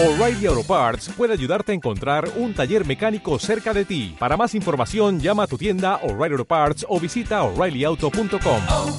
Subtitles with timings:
[0.00, 4.14] O'Reilly Auto Parts puede ayudarte a encontrar un taller mecánico cerca de ti.
[4.16, 8.62] Para más información, llama a tu tienda O'Reilly Auto Parts o visita oreillyauto.com.
[8.68, 8.96] oh,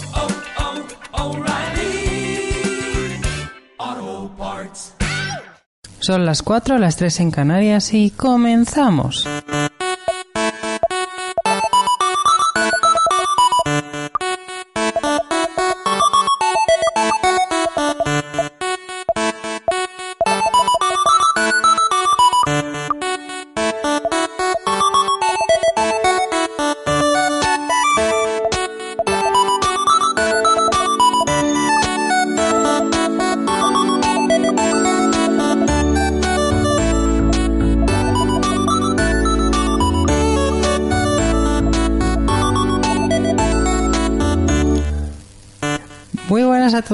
[3.79, 4.93] oh, Parts.
[6.01, 9.25] Son las 4, las 3 en Canarias y comenzamos.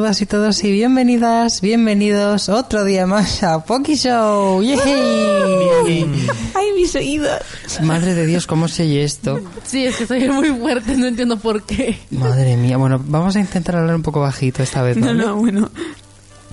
[0.06, 4.62] Todas y todos y bienvenidas, bienvenidos otro día más a Poki Show.
[4.62, 4.78] ¡Yay!
[6.54, 7.40] Ay, mis oídos.
[7.82, 9.40] Madre de Dios, ¿cómo se oye esto?
[9.64, 11.98] Sí, es que soy muy fuerte, no entiendo por qué.
[12.12, 15.24] Madre mía, bueno, vamos a intentar hablar un poco bajito esta vez, No, ¿vale?
[15.26, 15.72] no, bueno.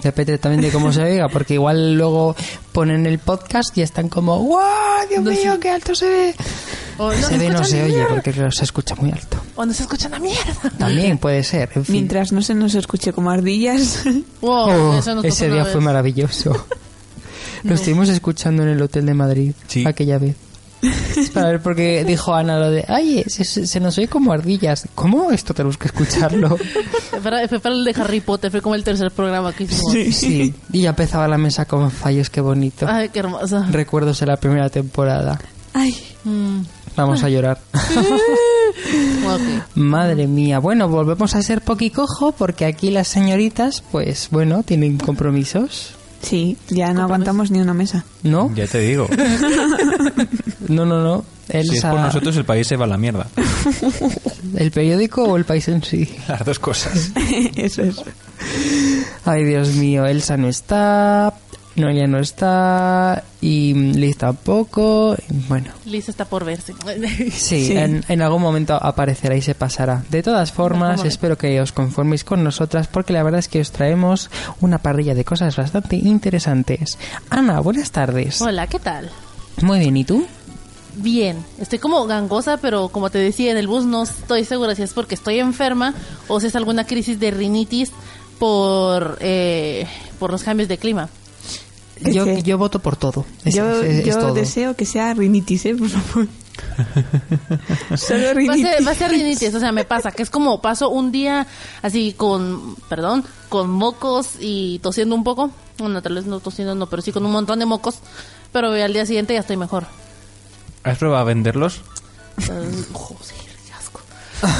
[0.03, 2.35] Depende también de cómo se oiga, porque igual luego
[2.73, 4.59] ponen el podcast y están como ¡Wow!
[5.11, 6.35] ¡Dios mío, qué alto se ve!
[6.99, 9.39] O no se ve, no se oye, porque se escucha muy alto.
[9.57, 10.71] O no se escucha una mierda.
[10.79, 11.95] También puede ser, en fin.
[11.95, 14.05] Mientras no se nos escuche como ardillas.
[14.41, 16.67] Wow, Oh, ese día fue maravilloso.
[17.63, 19.85] Lo estuvimos escuchando en el hotel de Madrid Sí.
[19.87, 20.35] aquella vez.
[21.33, 24.89] Para ver porque dijo Ana lo de, ay, se, se- nos oye como ardillas.
[24.97, 25.31] ¿Cómo?
[25.31, 26.57] Esto tenemos que escucharlo.
[27.11, 29.93] Fue para, el de Harry Potter, fue como el tercer programa que hicimos.
[30.17, 30.53] Sí.
[30.73, 32.87] Y ya empezaba la mesa con fallos, qué bonito.
[32.89, 33.65] Ay, qué hermosa.
[33.71, 35.39] Recuerdos de la primera temporada.
[35.73, 36.61] Ay, Mm,
[36.97, 37.61] Vamos a llorar.
[39.75, 40.59] Madre mía.
[40.59, 45.95] Bueno, volvemos a ser poquicojo porque aquí las señoritas, pues bueno, tienen compromisos.
[46.23, 48.05] sí, ya no aguantamos ni una mesa.
[48.23, 48.53] ¿No?
[48.55, 49.09] Ya te digo.
[50.69, 51.25] No, no, no.
[51.51, 53.27] Si es por nosotros, el país se va a la mierda.
[54.57, 56.09] ¿El periódico o el país en sí?
[56.29, 57.11] Las dos cosas.
[57.57, 57.97] Eso es.
[59.25, 61.35] Ay, Dios mío, Elsa no está,
[61.75, 65.17] Noelia no está, y Liz tampoco.
[65.29, 66.75] y Bueno, Liz está por verse.
[67.31, 67.77] sí, Sí.
[67.77, 70.05] En, en algún momento aparecerá y se pasará.
[70.11, 73.73] De todas formas, espero que os conforméis con nosotras, porque la verdad es que os
[73.73, 76.99] traemos una parrilla de cosas bastante interesantes.
[77.31, 78.41] Ana, buenas tardes.
[78.43, 79.11] Hola, ¿qué tal?
[79.63, 80.27] Muy bien, ¿y tú?
[80.97, 84.83] Bien, estoy como gangosa, pero como te decía en el bus, no estoy segura si
[84.83, 85.95] es porque estoy enferma
[86.29, 87.93] o si es alguna crisis de rinitis
[88.39, 89.87] por, eh,
[90.19, 91.09] por los cambios de clima.
[92.11, 93.25] Yo, yo voto por todo.
[93.45, 94.35] Es- yo es- es yo todo.
[94.35, 95.75] deseo que sea rinitis, ¿eh?
[95.75, 96.29] Por favor.
[97.97, 98.63] Solo Va a, rinitis.
[98.67, 101.47] ser, va a ser rinitis, o sea, me pasa que es como paso un día
[101.83, 105.51] así con, perdón, con mocos y tosiendo un poco.
[105.79, 107.97] Bueno, tal vez no tosiendo, no, pero sí con un montón de mocos.
[108.53, 109.87] Pero al día siguiente ya estoy mejor.
[110.85, 111.81] ¿Has probado a venderlos?
[112.37, 113.17] Asco.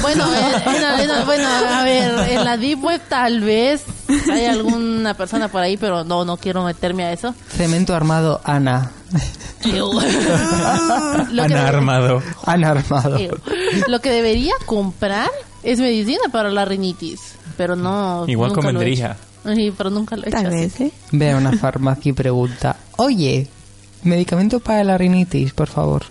[0.01, 3.83] Bueno, en- en bueno, a ver, en la Deep Web tal vez
[4.31, 7.33] hay alguna persona por ahí, pero no, no quiero meterme a eso.
[7.49, 8.91] Cemento armado, Ana.
[9.65, 9.99] Lo
[11.45, 12.21] que- Han armado.
[12.45, 13.17] Ana armado.
[13.87, 15.29] Lo que debería comprar
[15.63, 17.19] es medicina para la rinitis,
[17.57, 18.25] pero no.
[18.27, 19.17] Igual nunca lo he convendría.
[19.43, 19.55] hecho.
[19.55, 20.37] Sí, pero nunca lo he hecho.
[20.37, 20.91] Tal así vez, ¿eh?
[21.11, 23.47] Ve a una farmacia y pregunta, oye,
[24.03, 26.03] medicamento para la rinitis, por favor.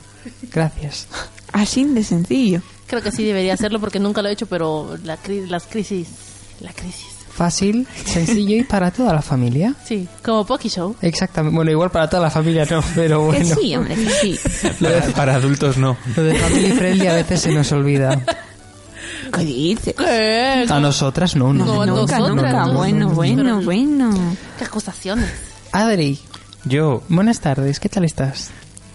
[0.53, 1.07] Gracias.
[1.53, 2.63] Así de sencillo.
[2.93, 6.09] Creo que sí debería hacerlo porque nunca lo he hecho, pero la cri- las crisis.
[6.61, 7.07] La crisis.
[7.33, 9.75] Fácil, sencillo y para toda la familia.
[9.83, 10.95] Sí, como Poki Show.
[11.01, 11.57] Exactamente.
[11.57, 13.57] Bueno, igual para toda la familia no, pero Que bueno.
[13.59, 14.39] sí, hombre, que sí.
[14.79, 15.97] Para, para adultos no.
[16.15, 18.21] Lo de family friendly a veces se nos olvida.
[19.35, 19.95] ¿Qué dices?
[19.97, 20.67] ¿Qué?
[20.69, 21.65] A nosotras no, no.
[21.65, 21.97] No, no.
[21.97, 22.67] Nunca, nosotras nunca.
[22.67, 22.75] no.
[22.75, 24.37] Bueno, bueno, bueno.
[24.59, 25.31] ¿Qué acusaciones?
[25.73, 26.21] Adri,
[26.67, 28.51] Yo, buenas tardes, ¿qué tal estás?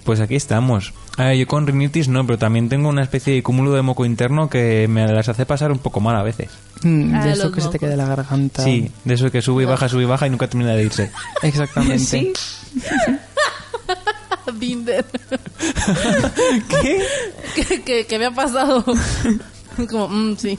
[0.07, 0.93] Pues aquí estamos.
[1.17, 4.49] Ah, yo con rinitis no, pero también tengo una especie de cúmulo de moco interno
[4.49, 6.49] que me las hace pasar un poco mal a veces.
[6.81, 8.63] Mm, Ah, de eso que se te queda la garganta.
[8.63, 11.11] Sí, de eso que sube y baja, sube y baja y nunca termina de irse.
[11.43, 11.99] Exactamente.
[11.99, 12.31] Sí.
[14.53, 15.05] Binder.
[16.69, 17.03] ¿Qué?
[17.55, 18.85] ¿Qué, qué, qué me ha pasado?
[19.89, 20.57] Como, mm, sí.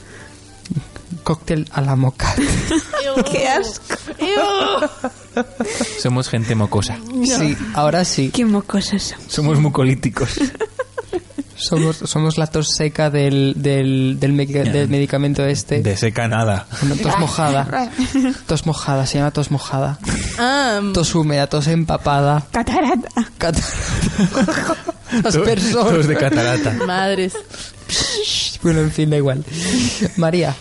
[1.29, 2.33] Cóctel a la moca.
[3.31, 3.95] Qué asco.
[6.01, 6.97] Somos gente mocosa.
[7.23, 8.31] Sí, ahora sí.
[8.33, 9.19] Qué mocosos son.
[9.27, 10.39] Somos mucolíticos.
[11.55, 14.35] Somos, somos la tos seca del, del, del,
[14.71, 15.83] del medicamento este.
[15.83, 16.65] De seca nada.
[17.03, 17.91] Tos mojada.
[18.47, 19.99] Tos mojada, se llama tos mojada.
[20.39, 22.43] Ah, Tos húmeda, tos empapada.
[22.51, 23.09] Catarata.
[23.37, 23.63] Catar-
[25.25, 25.89] Aspersor.
[25.91, 26.71] Todos de catarata.
[26.87, 27.33] madres.
[28.61, 29.43] Bueno, en fin, da igual.
[30.17, 30.55] María,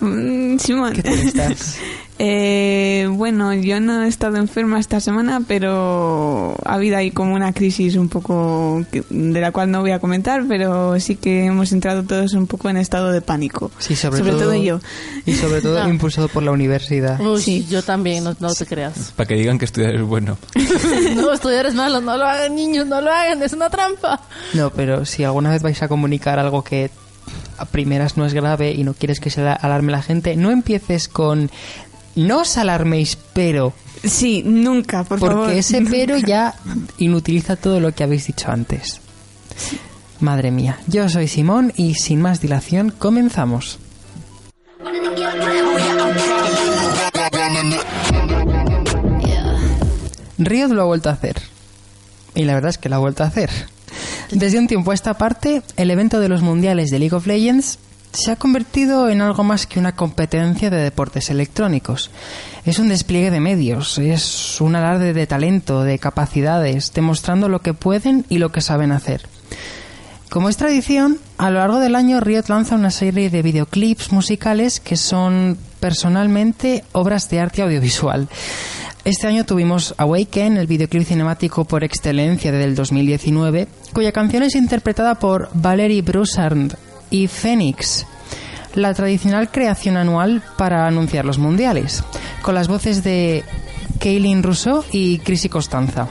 [0.00, 0.92] Mm, Simón.
[0.94, 1.76] ¿Qué tal estás?
[2.20, 7.52] Eh, bueno, yo no he estado enferma esta semana, pero ha habido ahí como una
[7.52, 11.70] crisis un poco que- de la cual no voy a comentar, pero sí que hemos
[11.70, 13.70] entrado todos un poco en estado de pánico.
[13.78, 14.80] Sí, sobre, todo, yo.
[15.26, 17.20] Y sobre todo impulsado por la universidad.
[17.20, 17.66] Uy, Sí.
[17.70, 19.12] yo también, no, no te creas.
[19.14, 20.36] Para que digan que estudiar es bueno.
[21.14, 24.20] no, estudiar es malo, no lo hagan niños, no lo hagan, es una trampa.
[24.54, 26.90] No, pero si alguna vez vais a comunicar algo que
[27.56, 30.50] a primeras no es grave y no quieres que se la- alarme la gente, no
[30.50, 31.50] empieces con
[32.16, 33.72] no os alarméis, pero
[34.04, 35.50] Sí, nunca, por porque favor.
[35.52, 36.54] ese pero ya
[36.98, 39.00] inutiliza todo lo que habéis dicho antes.
[40.20, 43.78] Madre mía, yo soy Simón y sin más dilación comenzamos.
[50.38, 51.36] Riot lo ha vuelto a hacer.
[52.34, 53.50] Y la verdad es que lo ha vuelto a hacer.
[54.30, 57.78] Desde un tiempo a esta parte, el evento de los mundiales de League of Legends
[58.12, 62.10] se ha convertido en algo más que una competencia de deportes electrónicos.
[62.64, 67.74] Es un despliegue de medios, es un alarde de talento, de capacidades, demostrando lo que
[67.74, 69.26] pueden y lo que saben hacer.
[70.28, 74.78] Como es tradición, a lo largo del año Riot lanza una serie de videoclips musicales
[74.78, 78.28] que son personalmente obras de arte audiovisual.
[79.08, 85.14] Este año tuvimos Awaken, el videoclip cinemático por excelencia del 2019, cuya canción es interpretada
[85.14, 86.74] por Valerie Broussard
[87.08, 88.06] y Phoenix,
[88.74, 92.04] la tradicional creación anual para anunciar los mundiales,
[92.42, 93.44] con las voces de
[93.98, 96.06] Kaylin Rousseau y Chrissy Costanza.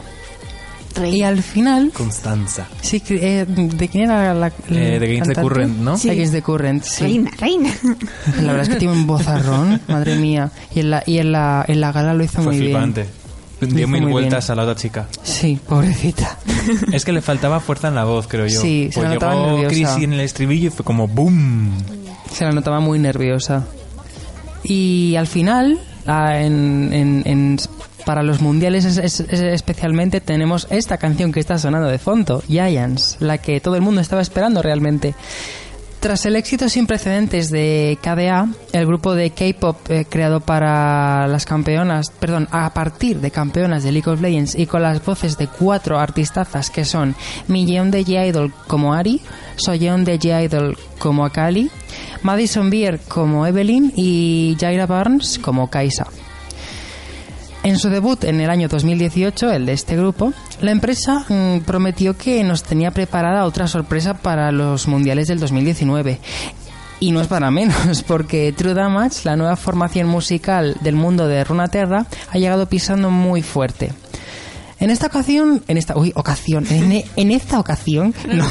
[1.05, 2.67] Y al final, Constanza.
[2.81, 5.41] Sí, eh, ¿de quién era la, la Eh, de Games the?
[5.41, 5.97] Current, ¿no?
[5.97, 6.09] Sí.
[6.09, 7.03] Against the Current, sí.
[7.03, 7.69] Reina, reina.
[8.41, 10.51] La verdad es que tiene un vozarrón, madre mía.
[10.73, 13.05] Y en la, y en la, en la gala lo hizo Fue muy flipante.
[13.59, 14.51] Lo Dio mil vueltas bien.
[14.51, 15.07] a la otra chica.
[15.11, 15.19] bien.
[15.23, 16.37] Sí, pobrecita.
[16.91, 18.61] Es que le faltaba fuerza en la voz, creo yo.
[18.61, 19.69] Sí, se pues la notaba llegó nerviosa.
[19.93, 21.71] Chrissy en el estribillo y fue como ¡boom!
[22.31, 23.65] Se la notaba muy nerviosa.
[24.63, 27.57] Y al final, ah, en, en- en-
[28.07, 32.41] para los mundiales es- es- es- especialmente, tenemos esta canción que está sonando de fondo,
[32.47, 35.13] Giants, la que todo el mundo estaba esperando realmente.
[35.99, 41.45] Tras el éxito sin precedentes de KDA, el grupo de K-pop eh, creado para las
[41.45, 45.47] campeonas, perdón, a partir de campeonas de League of Legends y con las voces de
[45.47, 47.13] cuatro artistazas que son
[47.47, 49.19] Millón de J-Idol como Ari,
[49.57, 51.69] Soyeon de J-Idol como Akali,
[52.21, 56.07] Madison Beer como Evelyn y Jaira Barnes como Kaisa.
[57.67, 60.31] En su debut en el año 2018, el de este grupo,
[60.61, 66.17] la empresa mm, prometió que nos tenía preparada otra sorpresa para los mundiales del 2019.
[67.01, 71.43] Y no es para menos, porque True Damage, la nueva formación musical del mundo de
[71.43, 73.91] Runaterra, ha llegado pisando muy fuerte.
[74.79, 78.45] En esta ocasión, en esta, uy, ocasión, en, en esta ocasión, no.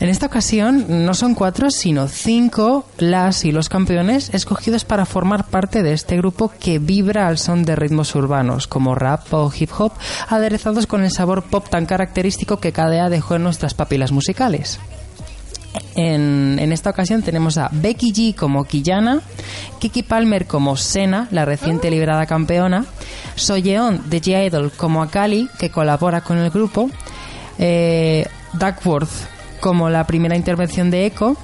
[0.00, 5.46] En esta ocasión no son cuatro, sino cinco las y los campeones escogidos para formar
[5.46, 9.70] parte de este grupo que vibra al son de ritmos urbanos, como rap o hip
[9.78, 9.92] hop,
[10.28, 14.78] aderezados con el sabor pop tan característico que KDA dejó en nuestras papilas musicales.
[15.94, 19.20] En, en esta ocasión tenemos a Becky G como Quillana,
[19.78, 22.84] Kiki Palmer como Sena, la reciente liberada campeona,
[23.36, 26.90] Soyeon de G-Idol como Akali, que colabora con el grupo,
[27.58, 29.10] eh, Duckworth
[29.60, 31.36] como la primera intervención de Echo,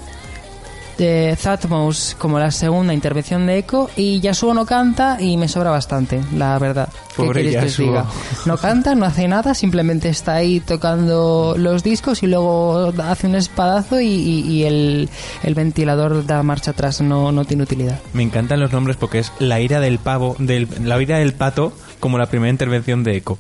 [0.97, 5.71] de Zatmos como la segunda intervención de Echo y Yasuo no canta y me sobra
[5.71, 6.89] bastante, la verdad.
[7.15, 7.87] ¿Qué Pobre queréis que os Yasuo.
[7.87, 8.05] diga?
[8.47, 13.35] No canta, no hace nada, simplemente está ahí tocando los discos y luego hace un
[13.35, 15.11] espadazo y, y- y el,
[15.43, 18.01] el ventilador da marcha atrás, no, no tiene utilidad.
[18.15, 21.75] Me encantan los nombres porque es la ira del pavo, del, la ira del pato,
[22.01, 23.37] como la primera intervención de Echo.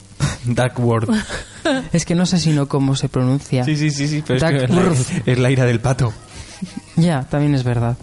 [0.54, 1.10] Dark World.
[1.92, 3.64] Es que no sé si no cómo se pronuncia.
[3.64, 4.92] Sí, sí, sí, sí, pero es, que es, la,
[5.26, 6.12] es la ira del pato.
[6.96, 7.96] Ya, también es verdad.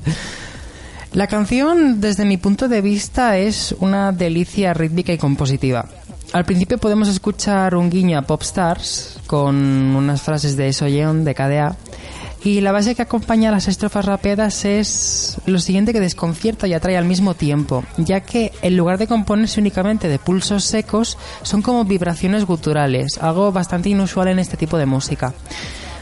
[1.14, 5.88] La canción, desde mi punto de vista, es una delicia rítmica y compositiva.
[6.34, 11.36] Al principio podemos escuchar un guiño a Pop Stars con unas frases de Soyeon de
[11.36, 11.78] KDA
[12.44, 16.74] y la base que acompaña a las estrofas rapeadas es lo siguiente que desconcierta y
[16.74, 21.62] atrae al mismo tiempo, ya que en lugar de componerse únicamente de pulsos secos, son
[21.62, 25.34] como vibraciones guturales, algo bastante inusual en este tipo de música.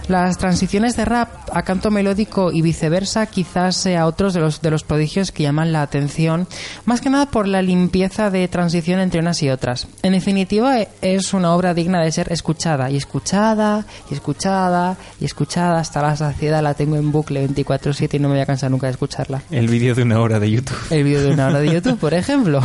[0.08, 4.70] Las transiciones de rap a canto melódico y viceversa quizás sea otros de los, de
[4.72, 6.48] los prodigios que llaman la atención,
[6.86, 9.88] más que nada por la limpieza de transición entre unas y otras.
[10.04, 15.26] En definitiva, e- es una obra digna de ser escuchada y escuchada y escuchada y
[15.26, 16.62] escuchada hasta la saciedad.
[16.62, 19.42] La tengo en bucle 24/7 y no me voy a cansar nunca de escucharla.
[19.50, 20.78] El vídeo de una hora de YouTube.
[20.90, 22.62] El vídeo de una hora de YouTube, por ejemplo.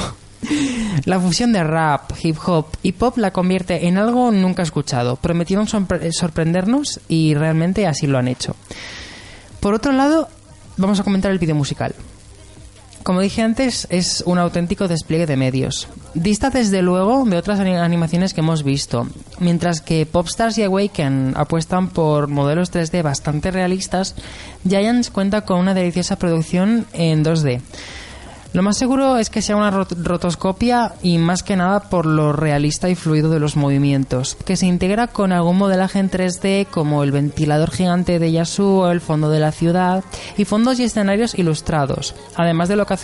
[1.04, 5.16] La fusión de rap, hip hop y pop la convierte en algo nunca escuchado.
[5.16, 8.54] Prometieron sorpre- sorprendernos y realmente así lo han hecho.
[9.60, 10.28] Por otro lado,
[10.76, 11.94] vamos a comentar el vídeo musical.
[13.02, 15.86] como dije antes, es un auténtico despliegue de medios.
[16.14, 19.06] Dista desde luego de otras ani- animaciones que hemos visto.
[19.38, 24.16] Mientras que Popstars y Awaken apuestan por modelos 3D bastante realistas,
[24.68, 27.60] Giants cuenta con una deliciosa producción en 2D.
[28.52, 32.32] Lo más seguro es que sea una rot- rotoscopia y más que nada por lo
[32.32, 37.02] realista y fluido de los movimientos, que se integra con algún modelaje en 3D como
[37.02, 40.04] el ventilador gigante de Yasuo, el fondo de la ciudad
[40.38, 42.96] y fondos y escenarios ilustrados, además de loca-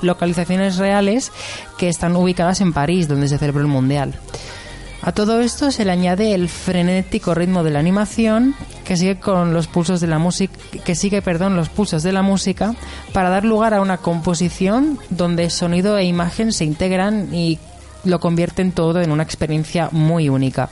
[0.00, 1.32] localizaciones reales
[1.76, 4.14] que están ubicadas en París, donde se celebró el Mundial.
[5.06, 8.54] A todo esto se le añade el frenético ritmo de la animación
[8.86, 12.22] que sigue con los pulsos de la música que sigue, perdón, los pulsos de la
[12.22, 12.74] música
[13.12, 17.58] para dar lugar a una composición donde sonido e imagen se integran y
[18.04, 20.70] lo convierten todo en una experiencia muy única.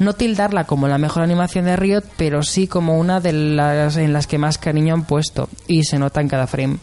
[0.00, 4.12] No tildarla como la mejor animación de Riot, pero sí como una de las en
[4.12, 6.78] las que más cariño han puesto y se nota en cada frame.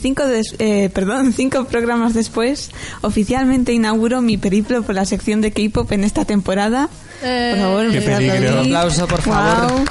[0.00, 2.70] Cinco, des- eh, perdón, cinco programas después,
[3.02, 6.88] oficialmente inauguro mi periplo por la sección de K-pop en esta temporada.
[7.22, 8.60] Eh, Por favor, Qué un peligro.
[8.60, 9.72] Aplauso, por favor.
[9.72, 9.84] ¡Wow!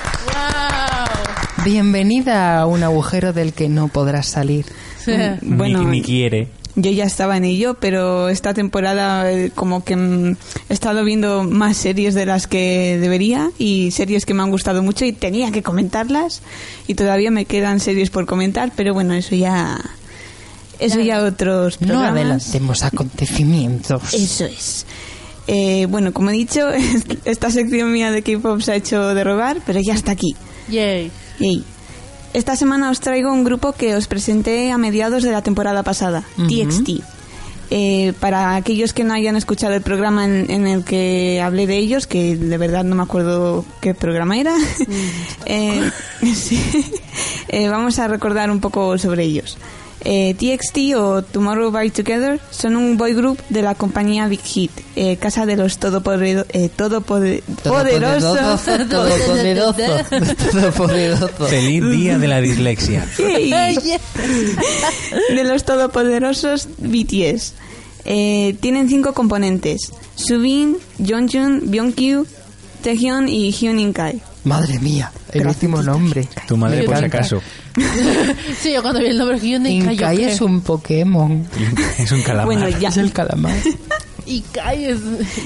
[1.66, 4.66] Bienvenida a un agujero del que no podrás salir.
[5.42, 6.50] Bueno, ni, ni quiere.
[6.76, 10.36] yo ya estaba en ello, pero esta temporada eh, como que mm,
[10.70, 14.84] he estado viendo más series de las que debería y series que me han gustado
[14.84, 16.42] mucho y tenía que comentarlas
[16.88, 19.80] y todavía me quedan series por comentar, pero bueno, eso ya
[20.80, 22.12] eso ya otros No programas.
[22.14, 24.14] adelantemos acontecimientos.
[24.14, 24.86] Eso es.
[25.48, 26.68] Eh, bueno, como he dicho,
[27.26, 30.36] esta sección mía de K-pop se ha hecho de robar, pero ya está aquí.
[30.70, 31.12] Yay.
[31.40, 31.64] Yay.
[32.34, 36.24] Esta semana os traigo un grupo que os presenté a mediados de la temporada pasada.
[36.36, 37.02] TXT.
[37.70, 41.78] Eh, para aquellos que no hayan escuchado el programa en, en el que hablé de
[41.78, 44.56] ellos, que de verdad no me acuerdo qué programa era,
[45.46, 45.90] eh,
[46.36, 46.62] sí,
[47.50, 49.58] eh, vamos a recordar un poco sobre ellos.
[50.06, 54.72] Eh, TXT o Tomorrow by Together son un boy group de la compañía Big Hit,
[54.96, 56.48] eh, casa de los todopoderosos.
[56.54, 56.70] Eh.
[56.76, 58.36] Todopoderoso.
[60.52, 61.28] Todopoderoso.
[61.50, 63.08] Feliz día de la dislexia.
[63.18, 64.00] De
[65.44, 67.54] los todopoderosos BTS.
[68.06, 72.28] Eh, tienen cinco componentes: Subin, Yeonjun, Byungkyu,
[72.84, 74.22] Taehyun y Hyunin Kai.
[74.48, 76.28] Madre mía, el último nombre.
[76.48, 77.42] Tu madre, Me por si acaso.
[78.62, 81.46] Sí, yo cuando vi el nombre y Inkai es un Pokémon.
[82.00, 82.46] Es un calamar.
[82.46, 83.56] Bueno, ya, Es el calamar.
[84.26, 85.00] Y Kai es...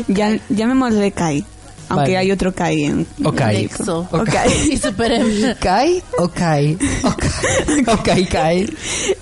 [0.08, 1.46] ya llamémosle Kai,
[1.92, 2.18] aunque Vale.
[2.18, 3.42] hay otro Kai en Ok.
[3.42, 4.08] Nexo.
[4.12, 4.30] Ok.
[4.72, 5.56] Y Super M.
[5.60, 6.78] ¿Kai o Kai?
[7.04, 7.84] O Kai.
[7.88, 8.64] O Kai Kai.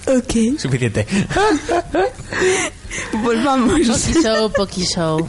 [0.07, 1.05] Ok, Suficiente.
[3.23, 3.79] volvamos.
[3.87, 5.27] Poki Show, Poki Show.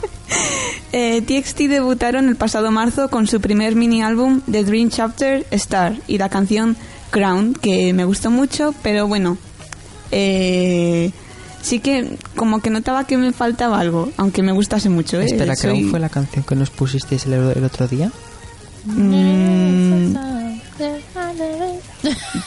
[0.92, 5.94] Eh, TXT debutaron el pasado marzo con su primer mini álbum The Dream Chapter Star
[6.08, 6.76] y la canción
[7.10, 9.36] Crown, que me gustó mucho, pero bueno,
[10.10, 11.10] eh,
[11.62, 15.20] sí que como que notaba que me faltaba algo, aunque me gustase mucho.
[15.20, 15.26] ¿eh?
[15.26, 18.10] Espera, Soy- ¿Crown fue la canción que nos pusisteis el, el otro día?
[18.84, 20.14] Mm,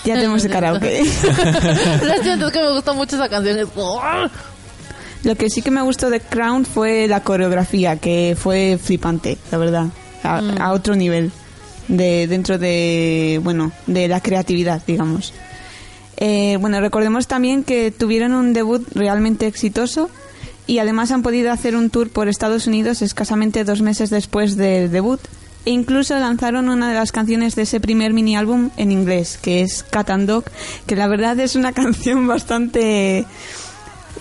[0.05, 1.03] ya tenemos el karaoke.
[2.03, 3.69] Lo siento, es que me gusta mucho esa canción.
[5.23, 9.57] Lo que sí que me gustó de Crown fue la coreografía, que fue flipante, la
[9.57, 9.85] verdad,
[10.23, 11.31] a, a otro nivel,
[11.87, 15.33] de dentro de, bueno, de la creatividad, digamos.
[16.17, 20.09] Eh, bueno, recordemos también que tuvieron un debut realmente exitoso
[20.67, 24.91] y además han podido hacer un tour por Estados Unidos escasamente dos meses después del
[24.91, 25.19] debut
[25.65, 29.61] e incluso lanzaron una de las canciones de ese primer mini álbum en inglés, que
[29.61, 30.43] es Cat and Dog,
[30.85, 33.25] que la verdad es una canción bastante...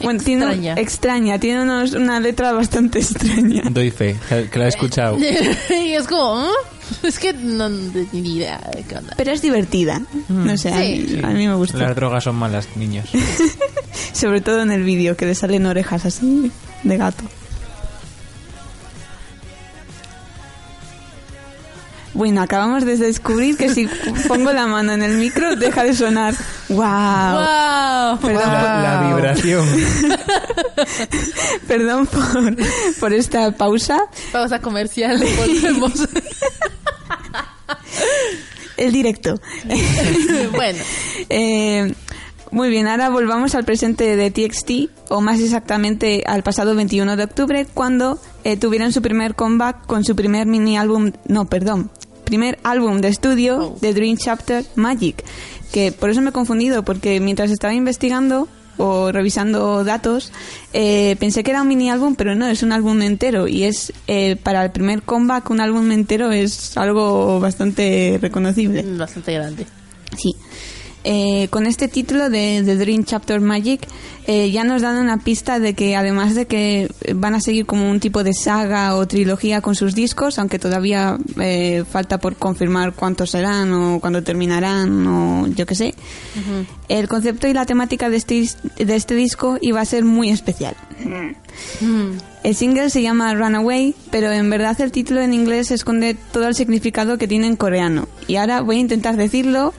[0.02, 0.74] Bueno, tiene Extraña.
[0.78, 3.62] extraña, tiene unos- una letra bastante extraña.
[3.70, 4.16] Doy fe,
[4.50, 5.18] que lo he escuchado.
[5.70, 6.38] y es como...
[6.38, 6.50] ¿ah?
[7.02, 9.14] Es que no de ni idea de qué onda.
[9.16, 10.00] Pero es divertida.
[10.28, 11.20] No sé, a mí- Sí.
[11.22, 11.78] a, mí, me gusta.
[11.78, 13.08] Las drogas son malas, niños.
[14.12, 16.50] Sobre todo en el vídeo, que le salen orejas así
[16.84, 17.24] de gato.
[22.14, 23.88] Bueno, acabamos de descubrir que si
[24.28, 26.34] pongo la mano en el micro deja de sonar.
[26.68, 26.76] ¡Wow!
[26.78, 28.18] ¡Wow!
[28.20, 29.66] Perdón, La, la vibración.
[31.66, 32.56] perdón por,
[33.00, 33.98] por esta pausa.
[34.30, 35.24] Pausa comercial.
[35.38, 35.92] Volvemos.
[38.76, 39.40] El directo.
[40.52, 40.78] bueno.
[41.28, 41.92] Eh,
[42.50, 47.24] muy bien, ahora volvamos al presente de TXT, o más exactamente al pasado 21 de
[47.24, 51.90] octubre, cuando eh, tuvieron su primer comeback con su primer mini álbum, no, perdón,
[52.24, 53.78] primer álbum de estudio Oh.
[53.80, 55.24] de Dream Chapter Magic,
[55.72, 58.48] que por eso me he confundido, porque mientras estaba investigando
[58.78, 60.32] o revisando datos,
[60.72, 63.48] eh, pensé que era un mini álbum, pero no, es un álbum entero.
[63.48, 68.82] Y es eh, para el primer comeback, un álbum entero es algo bastante reconocible.
[68.96, 69.66] Bastante grande.
[70.16, 70.34] Sí.
[71.04, 73.88] Eh, con este título de The Dream Chapter Magic
[74.28, 77.90] eh, ya nos dan una pista de que además de que van a seguir como
[77.90, 82.92] un tipo de saga o trilogía con sus discos, aunque todavía eh, falta por confirmar
[82.92, 85.94] cuántos serán o cuándo terminarán o yo qué sé,
[86.88, 90.76] el concepto y la temática de este, de este disco iba a ser muy especial.
[92.44, 96.54] El single se llama Runaway, pero en verdad el título en inglés esconde todo el
[96.54, 98.08] significado que tiene en coreano.
[98.28, 99.74] Y ahora voy a intentar decirlo.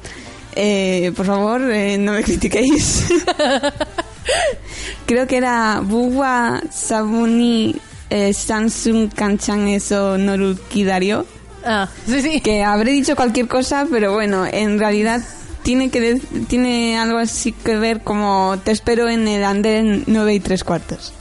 [0.55, 3.05] Eh, por favor, eh, no me critiquéis.
[5.05, 7.75] Creo que era Buwa Sabuni
[8.09, 11.25] eh, Samsung Kanchan eso Noru Kidario.
[11.65, 12.41] Ah, sí, sí.
[12.41, 15.21] Que habré dicho cualquier cosa, pero bueno, en realidad
[15.63, 20.33] tiene que de- tiene algo así que ver como te espero en el andén 9
[20.35, 21.13] y 3 cuartos.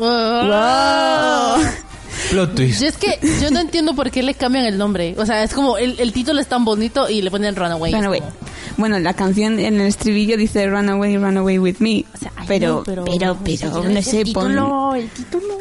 [0.00, 1.60] Ah.
[2.30, 2.80] Plot twist.
[2.82, 5.14] Yo es que yo no entiendo por qué le cambian el nombre.
[5.18, 7.92] O sea, es como el, el título es tan bonito y le ponen Runaway.
[7.92, 8.20] Runaway.
[8.20, 8.32] como-
[8.76, 12.04] Bueno, la canción en el estribillo dice Runaway, Runaway with me.
[12.14, 15.58] o sea, ay, pero, no, pero, pero, pero no sé, el pon, título, el título.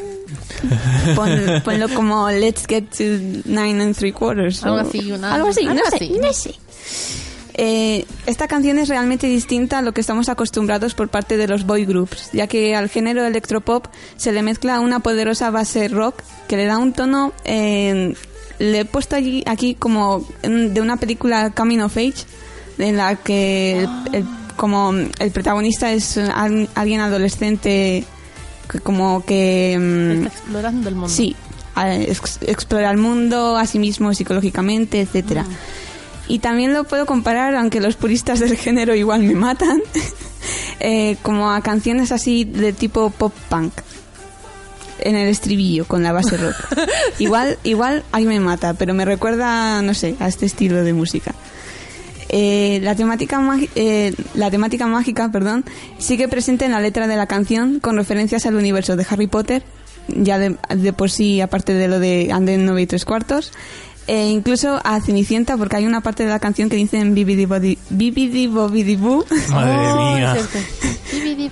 [1.15, 3.03] pon- ponlo como Let's get to
[3.45, 4.63] nine and three quarters.
[4.63, 6.07] Algo o- así, una- algo así, algo no así.
[6.13, 6.55] sé, no sé.
[7.55, 11.65] Eh, esta canción es realmente distinta a lo que estamos acostumbrados por parte de los
[11.65, 13.85] boy groups, ya que al género electropop
[14.17, 17.33] se le mezcla una poderosa base rock que le da un tono.
[17.45, 18.15] eh,
[18.59, 22.13] le he puesto allí, aquí como de una película Coming of Age,
[22.77, 28.03] en la que el- el- como el protagonista es al- alguien adolescente,
[28.71, 29.77] que como que.
[29.79, 31.09] mm, Está explorando el mundo.
[31.09, 31.35] Sí,
[31.75, 35.45] a- ex- explora el mundo a sí mismo psicológicamente, etcétera.
[36.27, 39.81] Y también lo puedo comparar, aunque los puristas del género igual me matan,
[40.79, 43.73] eh, como a canciones así de tipo pop punk
[44.99, 46.55] en el estribillo con la base rock.
[47.19, 51.33] igual, igual ahí me mata, pero me recuerda, no sé, a este estilo de música.
[52.29, 53.39] Eh, la, temática
[53.75, 55.65] eh, la temática mágica perdón,
[55.99, 59.63] sigue presente en la letra de la canción con referencias al universo de Harry Potter,
[60.07, 63.51] ya de, de por sí, aparte de lo de Anden 9 y 3 cuartos,
[64.07, 67.45] e incluso a Cenicienta, porque hay una parte de la canción que dicen bibidi
[67.89, 69.25] bibidi bobidi boo.
[69.49, 70.37] Madre Oh, mía.
[71.11, 71.51] Bibidi.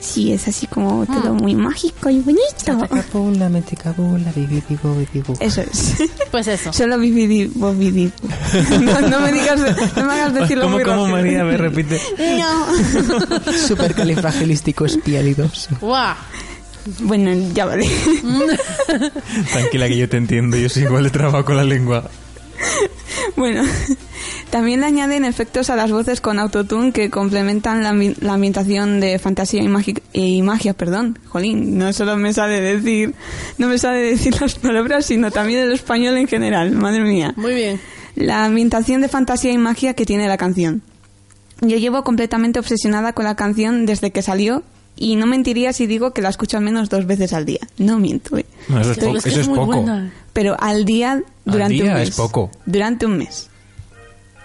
[0.00, 2.86] Sí, es así como todo muy mágico y bonito.
[2.88, 5.36] Capula, meticabula, bibi, bibo, bibi, bu.
[5.40, 5.94] Eso es.
[6.30, 6.72] Pues eso.
[6.72, 8.10] Solo bibidi bobidi.
[8.80, 9.58] No, no me digas,
[9.96, 11.16] no me hagas decirlo ¿Cómo, muy cómo rápido.
[11.16, 12.00] María me repite?
[12.38, 13.52] No.
[13.66, 15.70] Supercalifragilístico espialidoso.
[15.80, 16.14] ¡Guau!
[17.00, 17.86] Bueno, ya vale.
[19.52, 22.08] Tranquila que yo te entiendo, yo soy igual de trabajo con la lengua.
[23.36, 23.62] Bueno,
[24.50, 29.18] también le añaden efectos a las voces con autotune que complementan la, la ambientación de
[29.18, 31.18] fantasía y, magi- y magia, perdón.
[31.28, 33.14] Jolín, no solo me sale decir,
[33.58, 37.32] no me sale decir las palabras, sino también el español en general, madre mía.
[37.36, 37.80] Muy bien.
[38.16, 40.82] La ambientación de fantasía y magia que tiene la canción.
[41.60, 44.62] Yo llevo completamente obsesionada con la canción desde que salió
[44.98, 47.60] y no mentiría si digo que la escucho al menos dos veces al día.
[47.78, 48.44] No miento, ¿eh?
[48.68, 49.66] No, eso es, que eso es poco.
[49.66, 50.12] buena.
[50.32, 52.08] Pero al día durante día un mes.
[52.10, 52.50] es poco.
[52.66, 53.48] Durante un mes.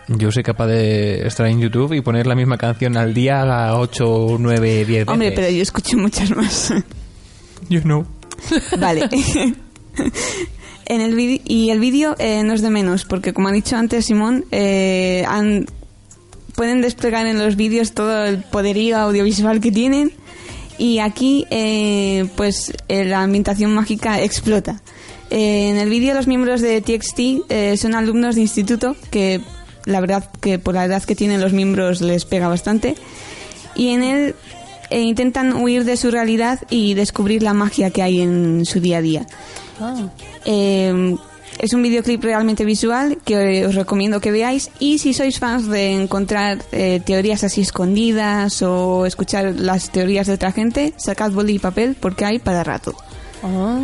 [0.08, 3.80] Yo soy capaz de estar en YouTube y poner la misma canción al día a
[3.80, 5.40] 8, 9, 10 Hombre, veces.
[5.46, 6.74] pero yo escucho muchas más.
[7.70, 8.06] Yo no.
[8.78, 9.08] vale.
[10.86, 14.06] en el y el vídeo eh, no es de menos, porque como ha dicho antes
[14.06, 15.66] Simón, eh, han-
[16.56, 20.12] pueden desplegar en los vídeos todo el poderío audiovisual que tienen
[20.78, 24.82] y aquí eh, pues eh, la ambientación mágica explota.
[25.30, 29.42] Eh, en el vídeo los miembros de TXT eh, son alumnos de instituto que
[29.86, 32.96] la verdad que por la edad que tienen los miembros les pega bastante
[33.76, 34.36] y en él
[34.92, 39.02] intentan huir de su realidad y descubrir la magia que hay en su día a
[39.02, 39.26] día.
[39.80, 39.96] Ah.
[41.60, 45.92] Es un videoclip realmente visual que os recomiendo que veáis y si sois fans de
[45.92, 51.60] encontrar eh, teorías así escondidas o escuchar las teorías de otra gente, sacad boli y
[51.60, 52.96] papel porque hay para rato.
[53.44, 53.80] Ah.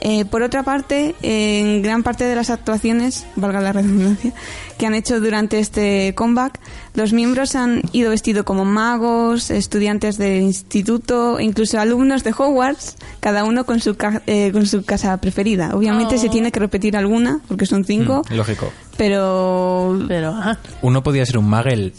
[0.00, 4.32] Eh, por otra parte, en gran parte de las actuaciones, valga la redundancia,
[4.78, 6.60] que han hecho durante este comeback,
[6.94, 13.42] los miembros han ido vestidos como magos, estudiantes de instituto, incluso alumnos de Hogwarts, cada
[13.42, 15.70] uno con su, ca- eh, con su casa preferida.
[15.74, 16.18] Obviamente Oh.
[16.18, 18.72] se tiene que repetir alguna, porque son cinco, Mm, lógico.
[18.96, 19.98] pero...
[20.06, 20.58] Pero, ajá.
[20.80, 21.92] Uno podía ser un Magel.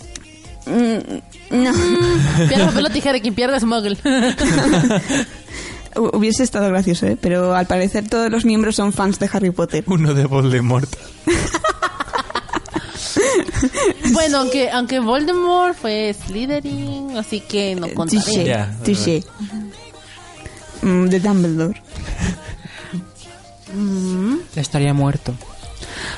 [0.66, 1.72] mm, no,
[2.48, 3.98] Piedra, papel o tijera, quien pierde es Muggle.
[5.96, 7.18] Hu- hubiese estado gracioso, ¿eh?
[7.20, 9.84] pero al parecer todos los miembros son fans de Harry Potter.
[9.88, 10.90] Uno de Voldemort.
[14.14, 18.66] Bueno, aunque, aunque Voldemort fue Slytherin, así que no contaré.
[18.84, 19.24] Touché.
[20.82, 21.82] Mm, De Dumbledore.
[24.56, 25.34] Estaría muerto.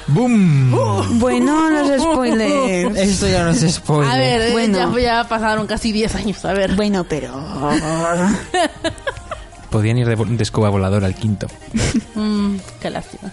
[0.07, 0.71] ¡Boom!
[1.19, 2.95] Bueno, los spoilers.
[2.97, 4.11] Esto ya no se spoiler.
[4.11, 4.95] A ver, eh, Bueno.
[4.97, 6.75] ya, ya pasaron casi 10 años, a ver.
[6.75, 7.31] Bueno, pero...
[9.71, 11.47] Podían ir de, de escoba voladora al quinto.
[12.15, 13.31] Mm, qué lástima.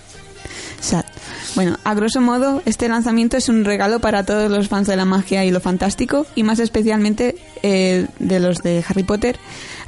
[0.81, 1.05] Sad.
[1.57, 5.05] Bueno, a grosso modo, este lanzamiento es un regalo para todos los fans de la
[5.05, 9.37] magia y lo fantástico, y más especialmente eh, de los de Harry Potter.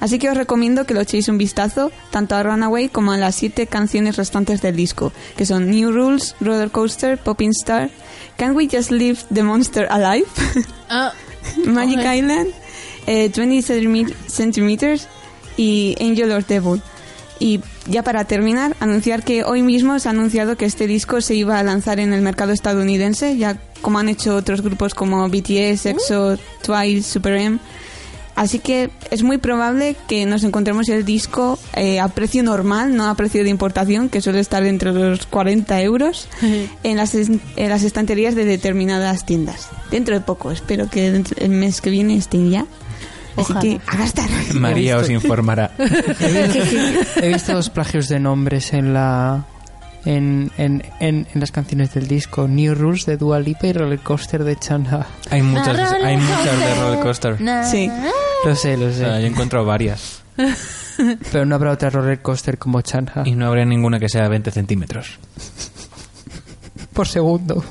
[0.00, 3.36] Así que os recomiendo que lo echéis un vistazo tanto a Runaway como a las
[3.36, 7.90] siete canciones restantes del disco, que son New Rules, Roller Coaster, Popping Star,
[8.36, 10.26] Can We Just Leave the Monster Alive,
[10.88, 11.12] Ah,
[11.64, 12.00] Magic.
[12.04, 12.48] Island,
[13.06, 15.06] eh, 20 centimi- Centimeters
[15.56, 16.82] y Angel or Devil.
[17.38, 21.34] Y ya para terminar, anunciar que hoy mismo se ha anunciado que este disco se
[21.34, 25.86] iba a lanzar en el mercado estadounidense, ya como han hecho otros grupos como BTS,
[25.86, 27.58] EXO, Twice, Super M.
[28.40, 33.06] Así que es muy probable que nos encontremos el disco eh, a precio normal, no
[33.08, 36.28] a precio de importación, que suele estar entre los 40 euros,
[36.82, 39.68] en las, en las estanterías de determinadas tiendas.
[39.90, 42.66] Dentro de poco, espero que el mes que viene estén ya.
[43.36, 43.60] Así Ojalá.
[43.60, 44.28] que a gastar.
[44.54, 45.70] María os informará.
[45.78, 49.44] He visto dos plagios de nombres en la
[50.04, 54.00] en, en, en, en las canciones del disco New Rules de Dua Lipa y Roller
[54.00, 55.06] Coaster de Chanha.
[55.30, 57.36] Hay muchas, hay muchas de roller coaster.
[57.70, 57.90] Sí.
[58.44, 59.02] Lo sé, lo sé.
[59.04, 60.22] yo encuentro varias.
[61.32, 64.50] Pero no habrá otra roller coaster como Chanha Y no habrá ninguna que sea 20
[64.50, 65.18] centímetros.
[66.92, 67.62] por segundo.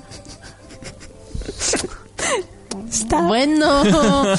[2.89, 3.21] Está.
[3.21, 3.83] bueno.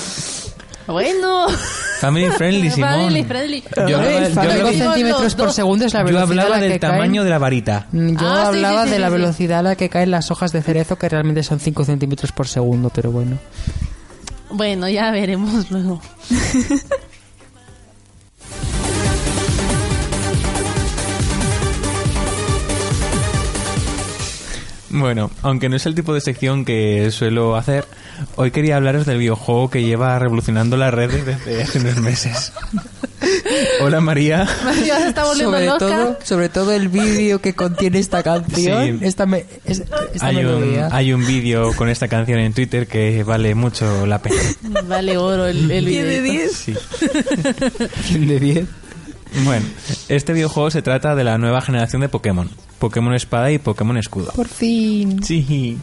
[0.92, 1.46] bueno.
[2.00, 2.90] Family friendly, Simón.
[3.11, 3.64] Friendly, friendly.
[3.88, 6.79] Yo hablaba, yo centímetros por segundo es la yo velocidad a hablaba la del que
[6.79, 7.24] tamaño caen.
[7.24, 7.87] de la varita.
[7.92, 9.20] Yo Ah, sí, hablaba sí, sí, de la sí, sí.
[9.20, 12.48] velocidad a la que caen las hojas de cerezo, que realmente son 5 centímetros por
[12.48, 13.38] segundo, pero bueno.
[14.50, 16.00] Bueno, ya veremos luego.
[24.90, 27.85] Bueno, aunque no es el tipo de sección que suelo hacer,
[28.37, 32.53] hoy quería hablaros del videojuego que lleva revolucionando las redes desde hace unos meses.
[33.83, 34.48] Hola María.
[34.85, 35.79] Ya se está volviendo Sobre loca.
[35.79, 39.05] todo, sobre todo el vídeo que contiene esta canción, Sí.
[39.07, 43.22] esta, me- es- esta Hay un, hay un vídeo con esta canción en Twitter que
[43.22, 44.40] vale mucho la pena.
[44.88, 46.33] Vale oro el, el ¿Diez de videíto.
[46.33, 46.53] diez?
[48.09, 48.18] Sí.
[48.26, 48.64] de 10.
[49.45, 49.66] Bueno,
[50.09, 52.51] este videojuego se trata de la nueva generación de Pokémon.
[52.79, 54.33] Pokémon Espada y Pokémon Escudo.
[54.33, 55.23] Por fin.
[55.23, 55.79] Sí.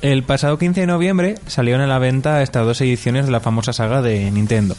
[0.00, 3.72] El pasado 15 de noviembre salieron a la venta estas dos ediciones de la famosa
[3.72, 4.74] saga de Nintendo.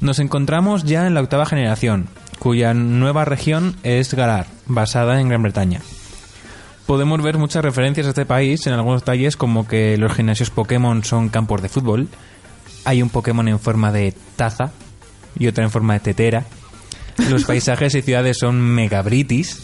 [0.00, 5.42] Nos encontramos ya en la octava generación, cuya nueva región es Galar, basada en Gran
[5.42, 5.82] Bretaña.
[6.86, 11.04] Podemos ver muchas referencias a este país en algunos detalles como que los gimnasios Pokémon
[11.04, 12.08] son campos de fútbol,
[12.84, 14.72] hay un Pokémon en forma de taza
[15.38, 16.44] y otra en forma de tetera,
[17.28, 19.60] los paisajes y ciudades son megabritis,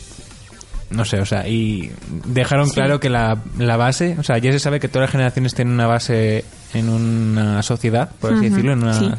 [0.91, 1.91] no sé, o sea, y
[2.27, 5.55] dejaron claro que la, la base, o sea, ya se sabe que todas las generaciones
[5.55, 9.11] tienen una base en una sociedad, por así decirlo, en una, sí.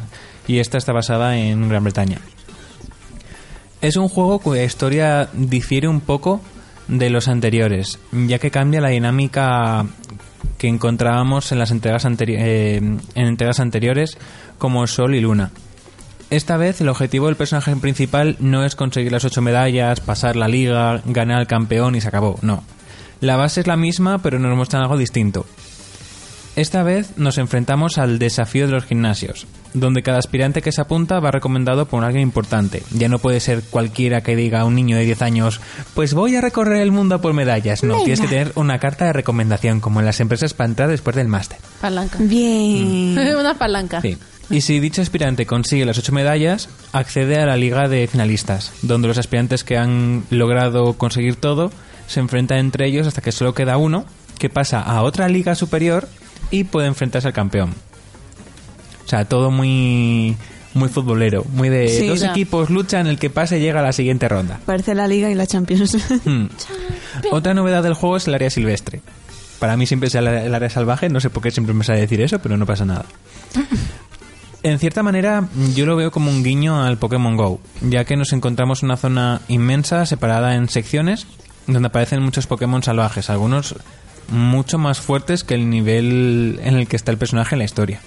[0.46, 2.18] y esta está basada en Gran Bretaña.
[3.80, 6.40] Es un juego cuya historia difiere un poco
[6.88, 9.84] de los anteriores, ya que cambia la dinámica
[10.56, 14.16] que encontrábamos en las entregas, anteri- eh, en entregas anteriores
[14.58, 15.50] como Sol y Luna.
[16.30, 20.46] Esta vez el objetivo del personaje principal no es conseguir las ocho medallas, pasar la
[20.46, 22.38] liga, ganar al campeón y se acabó.
[22.42, 22.62] No.
[23.20, 25.46] La base es la misma, pero nos muestran algo distinto.
[26.54, 31.20] Esta vez nos enfrentamos al desafío de los gimnasios, donde cada aspirante que se apunta
[31.20, 32.82] va recomendado por alguien importante.
[32.92, 35.60] Ya no puede ser cualquiera que diga a un niño de 10 años,
[35.94, 37.84] pues voy a recorrer el mundo por medallas.
[37.84, 41.14] No, tienes que tener una carta de recomendación, como en las empresas para entrar después
[41.14, 41.58] del máster.
[41.80, 42.18] Palanca.
[42.20, 43.16] Bien.
[43.38, 44.00] Una palanca.
[44.00, 44.18] Sí.
[44.50, 49.08] Y si dicho aspirante consigue las ocho medallas, accede a la liga de finalistas, donde
[49.08, 51.70] los aspirantes que han logrado conseguir todo
[52.06, 54.06] se enfrentan entre ellos hasta que solo queda uno,
[54.38, 56.08] que pasa a otra liga superior
[56.50, 57.74] y puede enfrentarse al campeón.
[59.04, 60.36] O sea, todo muy
[60.74, 62.06] muy futbolero, muy de Sí.
[62.06, 64.60] dos equipos luchan, el que pase llega a la siguiente ronda.
[64.64, 65.96] Parece la Liga y la Champions.
[66.24, 66.46] Hmm.
[67.32, 69.00] Otra novedad del juego es el área silvestre.
[69.58, 72.00] Para mí siempre es el el área salvaje, no sé por qué siempre me sale
[72.00, 73.04] decir eso, pero no pasa nada.
[74.62, 78.32] En cierta manera, yo lo veo como un guiño al Pokémon Go, ya que nos
[78.32, 81.26] encontramos una zona inmensa separada en secciones
[81.66, 83.76] donde aparecen muchos Pokémon salvajes, algunos
[84.28, 88.00] mucho más fuertes que el nivel en el que está el personaje en la historia.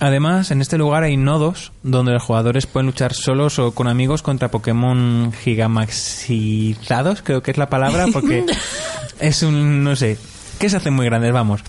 [0.00, 4.22] Además, en este lugar hay nodos donde los jugadores pueden luchar solos o con amigos
[4.22, 8.44] contra Pokémon gigamaxizados, creo que es la palabra, porque
[9.20, 10.16] es un, no sé,
[10.58, 11.62] que se hacen muy grandes, vamos.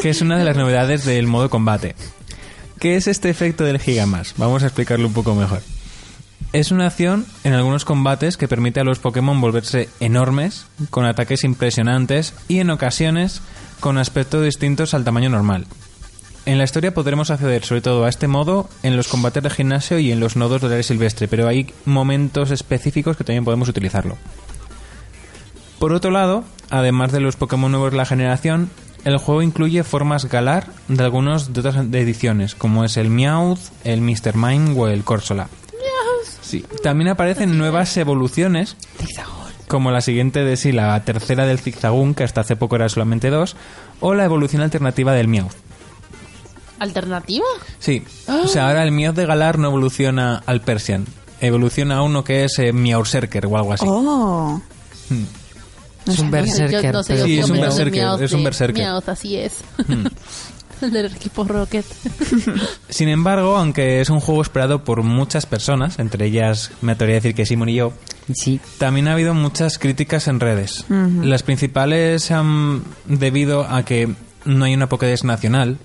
[0.00, 1.96] Que es una de las novedades del modo combate.
[2.78, 4.34] ¿Qué es este efecto del Gigamas?
[4.36, 5.62] Vamos a explicarlo un poco mejor.
[6.52, 11.44] Es una acción en algunos combates que permite a los Pokémon volverse enormes, con ataques
[11.44, 13.40] impresionantes y en ocasiones
[13.80, 15.66] con aspectos distintos al tamaño normal.
[16.44, 19.98] En la historia podremos acceder sobre todo a este modo en los combates de gimnasio
[19.98, 24.16] y en los nodos del área silvestre, pero hay momentos específicos que también podemos utilizarlo.
[25.78, 28.70] Por otro lado, además de los Pokémon nuevos de la generación,
[29.06, 34.00] el juego incluye formas galar de algunos de otras ediciones, como es el Meowth, el
[34.00, 34.34] Mr.
[34.34, 35.48] Mime o el Corsola.
[36.42, 36.64] Sí.
[36.82, 38.76] También aparecen nuevas evoluciones,
[39.68, 43.30] como la siguiente de sí, la tercera del Zigzagoon, que hasta hace poco era solamente
[43.30, 43.56] dos,
[44.00, 45.54] o la evolución alternativa del Meowth.
[46.80, 47.46] ¿Alternativa?
[47.78, 51.06] Sí, o sea, ahora el Meowth de Galar no evoluciona al Persian,
[51.40, 53.86] evoluciona a uno que es eh, Meowserker o algo así.
[53.88, 54.60] Oh.
[55.10, 55.45] No
[56.06, 56.92] Es un berserker.
[56.92, 58.86] No sé, Sí, es un berserker, es un de- berserker.
[59.06, 59.54] Así es.
[59.86, 60.06] Hmm.
[60.82, 61.84] El del equipo Rocket.
[62.88, 67.20] Sin embargo, aunque es un juego esperado por muchas personas, entre ellas me atrevería a
[67.22, 67.92] decir que Simon y yo,
[68.34, 68.60] Sí.
[68.78, 70.84] también ha habido muchas críticas en redes.
[70.88, 74.08] Las principales se han debido a que
[74.44, 75.78] no hay una Pokédex nacional,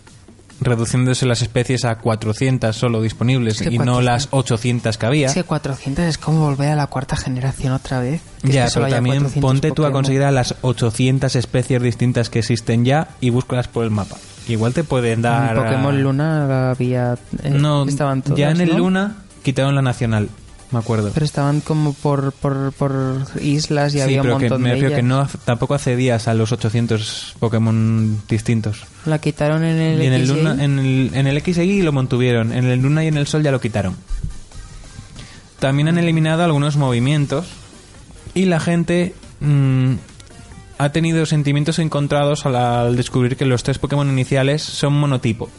[0.62, 4.04] reduciéndose las especies a 400 solo disponibles Es que y no 400.
[4.06, 5.28] las 800 que había.
[5.28, 8.22] Es que 400 es como volver a la cuarta generación otra vez.
[8.44, 9.92] Ya, pero también 400 ponte tú a Pokémon.
[9.94, 14.16] conseguir a las 800 especies distintas que existen ya y búscalas por el mapa.
[14.48, 15.58] Igual te pueden En dar...
[15.58, 17.18] a- Pokémon Luna había.
[17.44, 18.78] eh, No, estaban todas, ya en el ¿no?
[18.78, 20.30] Luna quitaron la nacional,
[20.72, 21.12] me acuerdo.
[21.14, 24.76] Pero estaban como por, por, por islas y sí, había un que montón me de
[24.76, 25.34] refiero que ellas.
[25.34, 28.84] no, tampoco accedías a los 800 Pokémon distintos.
[29.06, 30.36] La quitaron en el y en el, XY.
[30.36, 33.44] Luna, en, el, en el XY lo mantuvieron, en el Luna y en el Sol
[33.44, 33.96] ya lo quitaron.
[35.60, 37.48] También han eliminado algunos movimientos
[38.34, 39.94] y la gente mm,
[40.78, 45.50] ha tenido sentimientos encontrados al, al descubrir que los tres Pokémon iniciales son monotipo.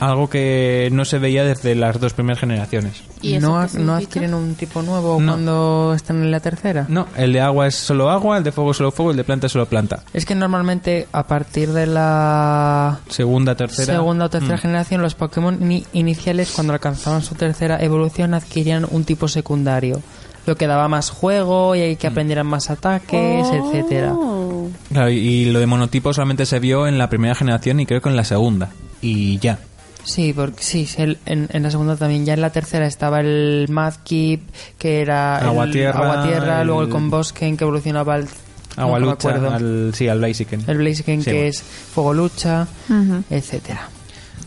[0.00, 3.04] Algo que no se veía desde las dos primeras generaciones.
[3.20, 5.32] ¿Y ¿No, adquieren un tipo nuevo No.
[5.34, 6.86] cuando están en la tercera?
[6.88, 9.22] No, el de agua es solo agua, el de fuego es solo fuego, el de
[9.22, 10.02] planta es solo planta.
[10.12, 13.94] Es que normalmente a partir de la Segunda, tercera.
[13.94, 14.60] segunda o tercera Mm.
[14.60, 20.02] generación los Pokémon ni- iniciales cuando alcanzaban su tercera evolución adquirían un tipo secundario.
[20.46, 21.96] Lo que daba más juego y Mm.
[21.96, 24.14] que aprendieran más ataques, etcétera.
[24.14, 24.68] Oh.
[24.92, 28.00] Claro, y, y lo de monotipo solamente se vio en la primera generación y creo
[28.00, 28.70] que en la segunda.
[29.00, 29.58] Y ya.
[30.04, 32.24] Sí, porque sí, el- en, en la segunda también.
[32.26, 34.40] Ya en la tercera estaba el Madkip,
[34.78, 38.28] que era el Agua Tierra, Agua Tierra, el- luego el Conbosken, que evolucionaba al...
[38.76, 40.64] Agua no lucha, al, sí, al Blaziken.
[40.66, 41.48] El Blaziken, Sí, que bueno.
[41.50, 43.22] es Fuego Lucha, Ujú.
[43.30, 43.88] etcétera.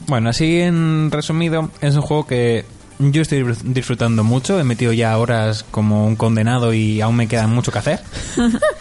[0.07, 2.65] Bueno, así en resumido, es un juego que
[2.97, 4.59] yo estoy disfr- disfrutando mucho.
[4.59, 7.99] He metido ya horas como un condenado y aún me queda mucho que hacer.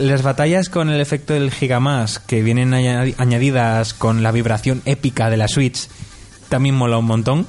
[0.00, 5.30] Las batallas con el efecto del Gigamas, que vienen añadi- añadidas con la vibración épica
[5.30, 5.88] de la Switch,
[6.48, 7.46] también mola un montón.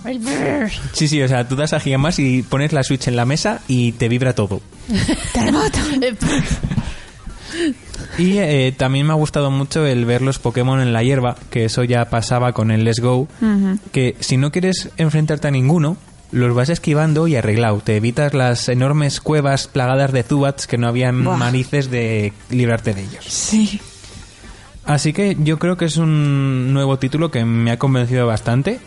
[0.93, 3.61] Sí, sí, o sea, tú das a Gigamas y pones la Switch en la mesa
[3.67, 4.61] y te vibra todo.
[7.53, 7.73] Eh,
[8.17, 11.65] Y eh, también me ha gustado mucho el ver los Pokémon en la hierba, que
[11.65, 13.27] eso ya pasaba con el Let's Go,
[13.91, 15.97] que si no quieres enfrentarte a ninguno,
[16.31, 17.79] los vas esquivando y arreglado.
[17.79, 21.37] Te evitas las enormes cuevas plagadas de Zubats que no habían Buah.
[21.37, 23.25] manices de librarte de ellos.
[23.25, 23.79] Sí.
[24.85, 28.79] Así que yo creo que es un nuevo título que me ha convencido bastante,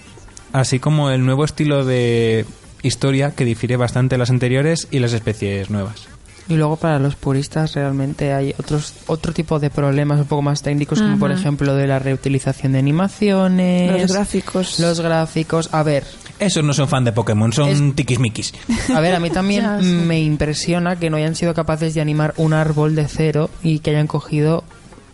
[0.52, 2.46] así como el nuevo estilo de
[2.82, 6.08] historia que difiere bastante de las anteriores y las especies nuevas.
[6.48, 10.60] Y luego para los puristas realmente hay otros otro tipo de problemas un poco más
[10.62, 14.78] técnicos, como por ejemplo de la reutilización de animaciones, Los gráficos.
[14.78, 15.70] los gráficos.
[15.72, 16.04] A ver,
[16.38, 18.52] Esos no son fan de Pokémon, son Es- tiquismiquis.
[18.94, 22.34] a ver, a mí Ya también me impresiona que no hayan sido capaces de animar
[22.36, 24.64] un árbol de cero y que hayan cogido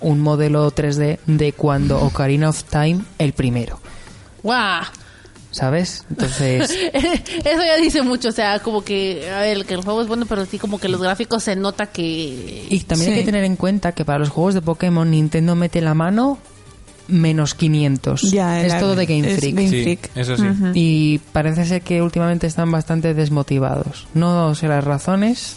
[0.00, 3.78] un modelo 3D de cuando Ocarina of Time el primero,
[4.42, 4.82] ¡Guau!
[5.50, 6.04] ¿Sabes?
[6.10, 10.08] Entonces, Eso ya dice mucho, o sea, como que, a ver, que el juego es
[10.08, 12.66] bueno, pero sí como que los gráficos se nota que...
[12.68, 15.80] y también hay que tener en cuenta que para los juegos de Pokémon Nintendo mete
[15.80, 16.38] la mano
[17.08, 18.30] menos 500.
[18.30, 19.54] Ya, es todo de Game es Freak.
[19.56, 20.10] Game Sí, Freak.
[20.14, 20.44] eso sí.
[20.74, 24.06] Y parece ser que últimamente están bastante desmotivados.
[24.14, 25.56] No sé las razones,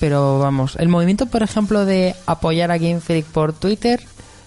[0.00, 0.76] pero vamos.
[0.80, 4.00] El movimiento, por ejemplo, de apoyar a Game Freak por Twitter,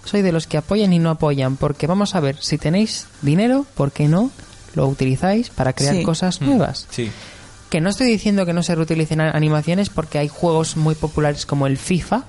[0.04, 1.56] soy de los que apoyan y no apoyan.
[1.56, 4.30] Porque vamos a ver, si tenéis dinero, ¿por qué no
[4.74, 6.02] lo utilizáis para crear Sí.
[6.02, 6.86] cosas nuevas?
[6.90, 7.10] Sí.
[7.70, 11.66] Que no estoy diciendo que no se reutilicen animaciones porque hay juegos muy populares como
[11.66, 12.24] el FIFA,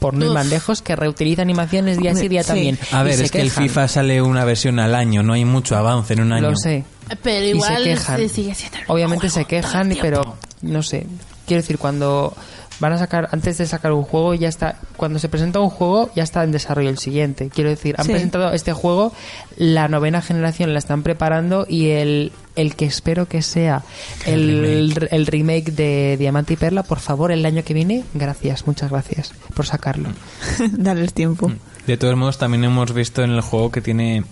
[0.00, 0.34] por no ir Uf.
[0.34, 2.48] más lejos, que reutiliza animaciones día sí día Sí.
[2.48, 2.78] también.
[2.90, 3.50] A ver, es que el.
[3.50, 6.50] FIFA sale una versión al año, no hay mucho avance en un año.
[6.50, 6.84] Lo sé.
[7.22, 8.16] Pero Y igual se quejan.
[8.16, 11.06] se sigue siendo el Obviamente se juego todo el quejan, pero no sé.
[11.46, 12.34] quiero decir, cuando
[12.80, 16.10] van a sacar, antes de sacar un juego, ya está, cuando se presenta un juego,
[16.16, 17.50] ya está en desarrollo el siguiente.
[17.54, 18.12] Quiero decir, han Sí.
[18.12, 19.12] presentado este juego,
[19.56, 23.82] la novena generación la están preparando y el, el que espero que sea
[24.26, 28.90] el, el remake de Diamante y Perla, por favor, el año que viene, gracias, muchas
[28.90, 30.08] gracias por sacarlo.
[30.72, 31.52] Darles tiempo.
[31.86, 34.24] De todos modos, también hemos visto en el juego que tiene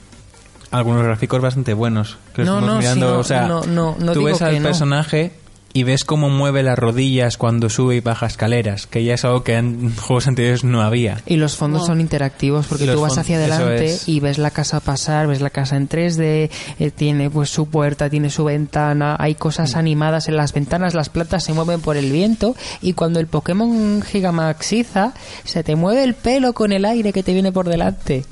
[0.70, 2.18] algunos gráficos bastante buenos.
[2.34, 4.42] Que No, estamos no, mirando, sí, no, o sea, no, no, no tú digo ves
[4.42, 5.32] al que personaje
[5.78, 9.44] y ves cómo mueve las rodillas cuando sube y baja escaleras, que ya es algo
[9.44, 11.20] que en juegos anteriores no había.
[11.26, 11.86] Y los fondos No.
[11.86, 14.08] son interactivos porque Los tú vas hacia adelante es.
[14.08, 18.10] y ves la casa pasar, ves la casa en 3D, eh, tiene pues su puerta,
[18.10, 19.78] tiene su ventana, hay cosas Mm.
[19.78, 24.02] animadas en las ventanas, las plantas se mueven por el viento y cuando el Pokémon
[24.02, 25.12] Gigamaxiza
[25.44, 28.24] se te mueve el pelo con el aire que te viene por delante.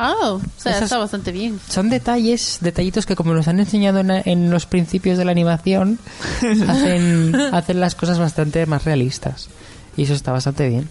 [0.00, 1.58] Ah, o sea, Esas- está bastante bien.
[1.68, 5.98] Son detalles, detallitos que como nos han enseñado en, en los principios de la animación,
[6.68, 9.48] hacen, hacen las cosas bastante más realistas.
[9.96, 10.88] Y eso está bastante bien.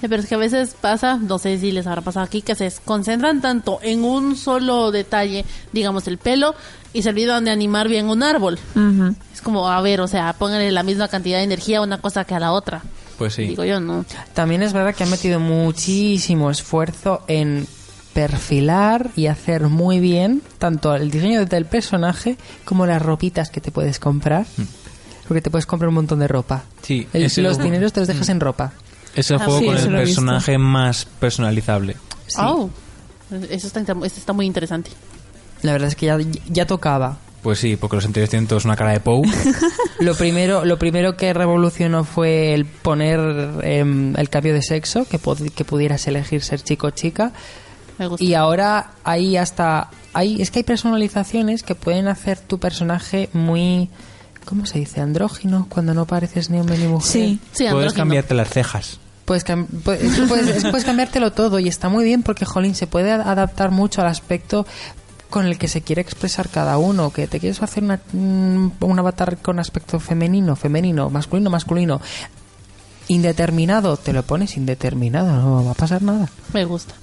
[0.00, 2.54] Sí, Pero es que a veces pasa, no sé si les habrá pasado aquí, que
[2.54, 6.54] se concentran tanto en un solo detalle, digamos el pelo,
[6.92, 8.58] y se olvidan de animar bien un árbol.
[8.76, 9.16] Ujú.
[9.32, 12.24] Es como, a ver, o sea, pónganle la misma cantidad de energía a una cosa
[12.24, 12.82] que a la otra.
[13.18, 13.44] Pues sí.
[13.48, 14.04] Digo yo, no.
[14.34, 17.66] También es verdad que han metido muchísimo esfuerzo en
[18.14, 23.70] perfilar y hacer muy bien tanto el diseño del personaje como las ropitas que te
[23.70, 24.46] puedes comprar.
[25.28, 26.64] Porque te puedes comprar un montón de ropa.
[26.82, 28.72] Sí, El- los dineros te los dejas en ropa.
[29.14, 31.96] Es el Ah, juego sí, con el personaje más personalizable.
[32.26, 32.36] Sí.
[32.40, 32.68] Oh,
[33.50, 34.90] eso está, eso está muy interesante.
[35.62, 37.18] La verdad es que ya, ya tocaba.
[37.42, 39.22] Pues sí, porque los anteriores tienen todos una cara de Pou.
[40.00, 43.20] Lo primero, lo primero que revolucionó fue el poner
[43.62, 47.32] em, el cambio de sexo, que, pod- que pudieras elegir ser chico o chica.
[47.98, 48.24] Me gusta.
[48.24, 53.88] Y ahora hay hasta hay es que hay personalizaciones que pueden hacer tu personaje muy
[54.44, 55.00] ¿cómo se dice?
[55.00, 57.10] andrógino cuando no pareces ni hombre ni mujer.
[57.10, 57.38] Sí.
[57.52, 58.98] Sí, Puedes cambiarte las cejas.
[59.24, 63.10] Puedes, cam- puedes, puedes, puedes cambiártelo todo y está muy bien porque Jolín se puede
[63.10, 64.66] a- adaptar mucho al aspecto
[65.30, 68.98] con el que se quiere expresar cada uno, que te quieres hacer una, mm, un
[68.98, 72.00] avatar con aspecto femenino, femenino, masculino, masculino,
[73.08, 76.28] indeterminado, te lo pones indeterminado, no va a pasar nada.
[76.52, 76.94] Me gusta.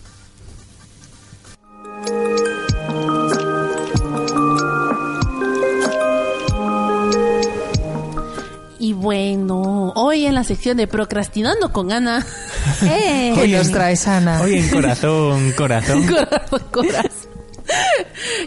[8.91, 12.25] Y bueno, hoy en la sección de Procrastinando con Ana.
[12.81, 13.31] ¡Eh!
[13.33, 14.41] ¿Qué nos traes, Ana?
[14.41, 16.05] Oye, en corazón, corazón.
[16.07, 17.31] Corazón, corazón.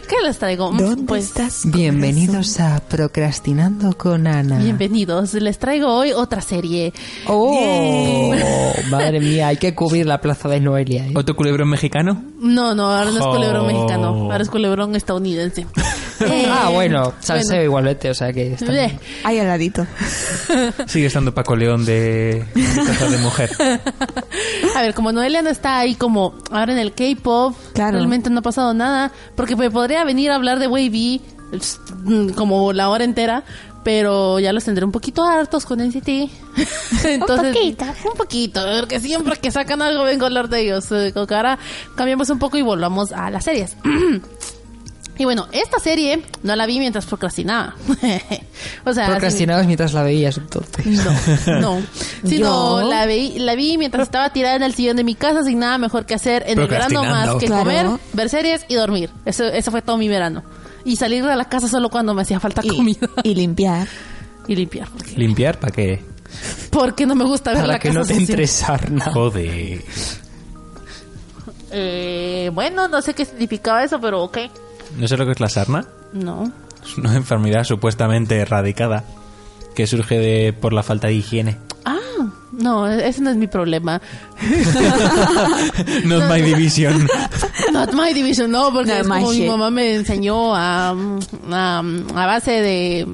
[0.07, 0.69] ¿Qué les traigo?
[0.71, 1.61] ¿Dónde pues, estás?
[1.65, 4.59] Bienvenidos a Procrastinando con Ana.
[4.59, 5.33] Bienvenidos.
[5.33, 6.93] Les traigo hoy otra serie.
[7.25, 8.31] ¡Oh!
[8.91, 11.07] Madre mía, hay que cubrir la plaza de Noelia.
[11.07, 11.13] ¿eh?
[11.15, 12.23] ¿Otro culebrón mexicano?
[12.39, 13.67] No, no, ahora no es culebrón Oh.
[13.67, 14.07] mexicano.
[14.31, 15.65] Ahora es culebrón estadounidense.
[16.31, 18.91] Eh, Ah, bueno, salseo igualmente, o sea que está bien.
[18.91, 19.85] eh, Ahí al ladito.
[20.87, 22.45] Sigue estando Paco León de
[22.87, 23.49] Casa de Mujer.
[24.75, 27.97] A ver, como Noelia no está ahí como ahora en el K-pop, Claro.
[27.97, 31.21] realmente no ha pasado nada, porque me podría venir a hablar de Wavy
[32.05, 33.43] mm, como la hora entera,
[33.83, 36.07] pero ya los tendré un poquito hartos con NCT.
[37.05, 37.85] Entonces, un poquito.
[38.11, 40.91] Un poquito, porque siempre que sacan algo vengo a hablar de ellos.
[40.91, 41.59] Eh, que ahora
[41.95, 43.75] cambiamos un poco y volvamos a las series.
[45.17, 47.75] Y bueno, esta serie no la vi mientras procrastinaba.
[48.85, 50.85] o sea, Procrastinabas mientras la veías, entonces.
[50.85, 51.81] no, no.
[52.25, 55.43] Sino Yo- la vi, la vi mientras estaba tirada en el sillón de mi casa
[55.43, 57.63] sin nada mejor que hacer en el verano más que Claro.
[57.63, 59.09] comer, ver series y dormir.
[59.25, 60.43] Eso, eso fue todo mi verano.
[60.83, 63.07] Y salir de la casa solo cuando me hacía falta Y, comida.
[63.23, 63.87] y limpiar.
[64.47, 64.87] Y limpiar.
[64.89, 66.03] Porque, ¿Limpiar para qué?
[66.69, 68.31] porque no me gusta ver Para la que casa no te sucia.
[68.33, 69.05] entre sarna.
[69.11, 69.81] Joder.
[71.71, 74.37] Eh, bueno, no sé qué significaba eso, pero ok.
[74.97, 75.85] ¿No sé lo que es la sarna?
[76.13, 76.51] No.
[76.83, 79.03] Es una enfermedad supuestamente erradicada
[79.75, 81.57] que surge de por la falta de higiene.
[81.83, 81.97] Ah,
[82.53, 84.01] no, ese no es mi problema.
[86.05, 87.07] Not my division.
[87.73, 92.25] Not my division, no, porque Not es como mi mamá me enseñó a, a, a
[92.25, 93.07] base de...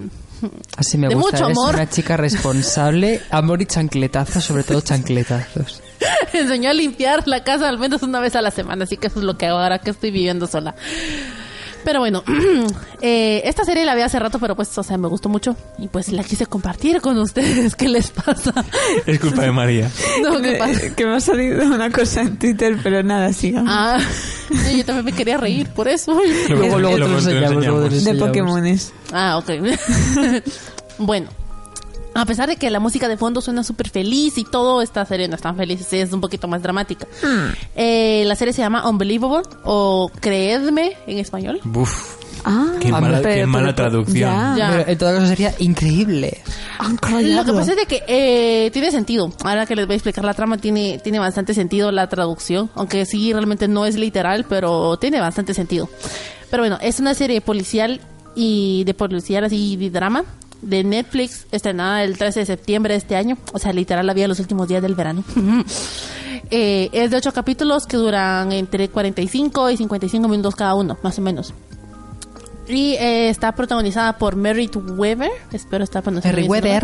[0.75, 1.75] Así me De gusta, mucho eres amor.
[1.75, 5.81] una chica responsable, amor y chancletazos, sobre todo chancletazos.
[6.33, 9.07] Me enseñó a limpiar la casa al menos una vez a la semana, así que
[9.07, 10.73] eso es lo que hago ahora que estoy viviendo sola.
[11.83, 12.23] Pero bueno,
[13.01, 15.87] eh, esta serie la vi hace rato, pero pues, o sea, me gustó mucho y
[15.87, 17.75] pues la quise compartir con ustedes.
[17.81, 18.53] ¿Qué les pasa?
[19.05, 19.89] Es culpa de María.
[20.21, 20.93] No, ¿qué pasa?
[20.95, 23.71] Que me ha salido una cosa en Twitter, pero nada, sigamos.
[23.73, 23.97] Ah,
[24.75, 26.19] yo también me quería reír por eso.
[26.49, 28.27] Luego, luego te lo Luego luego enseñamos.
[28.27, 28.93] Pokémones.
[29.11, 29.49] Ah, ok.
[30.99, 31.29] bueno,
[32.13, 35.27] A pesar de que la música de fondo suena súper feliz y todo, esta serie
[35.29, 37.07] no es tan feliz, sí, es un poquito más dramática.
[37.75, 41.61] Eh, la serie se llama Unbelievable o Creedme en español.
[41.63, 44.15] Buf, Ah, qué mala, pero- qué mala pero- traducción.
[44.17, 44.55] ya.
[44.57, 44.69] Ya.
[44.77, 46.41] Pero en todo caso sería increíble.
[47.21, 49.31] Lo que pasa es de que eh, tiene sentido.
[49.43, 52.71] Ahora que les voy a explicar la trama, tiene, tiene bastante sentido la traducción.
[52.75, 55.87] Aunque sí, realmente no es literal, pero tiene bastante sentido.
[56.49, 58.01] Pero bueno, es una serie policial
[58.35, 60.23] y de policial así de drama
[60.61, 63.37] de Netflix, estrenada el 13 de septiembre de este año.
[63.53, 65.23] O sea, literal, la vi los últimos días del verano.
[66.53, 71.17] Eh, es de ocho capítulos que duran entre 45 y 55 minutos cada uno, más
[71.17, 71.53] o menos.
[72.67, 76.41] Y eh, está protagonizada por Merritt Weber, espero estar pronunciando.
[76.49, 76.83] Merritt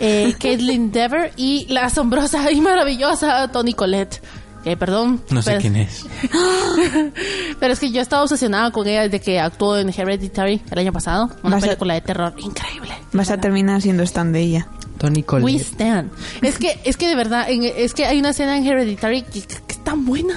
[0.00, 4.22] Eh, Caitlin Dever y la asombrosa y maravillosa Toni Collette.
[4.64, 5.22] Eh, perdón.
[5.30, 6.06] No sé pero- quién es.
[7.60, 10.92] Pero es que yo estaba obsesionada con ella desde que actuó en Hereditary el año
[10.92, 11.30] pasado.
[11.42, 12.90] Una Vas a- película de terror increíble.
[13.12, 14.68] Vas a terminar siendo stand de ella.
[14.98, 15.60] Tony We Collette.
[15.62, 16.10] stand.
[16.40, 19.42] Es que, es que de verdad, en- es que hay una escena en Hereditary que,
[19.42, 20.34] que es tan buena.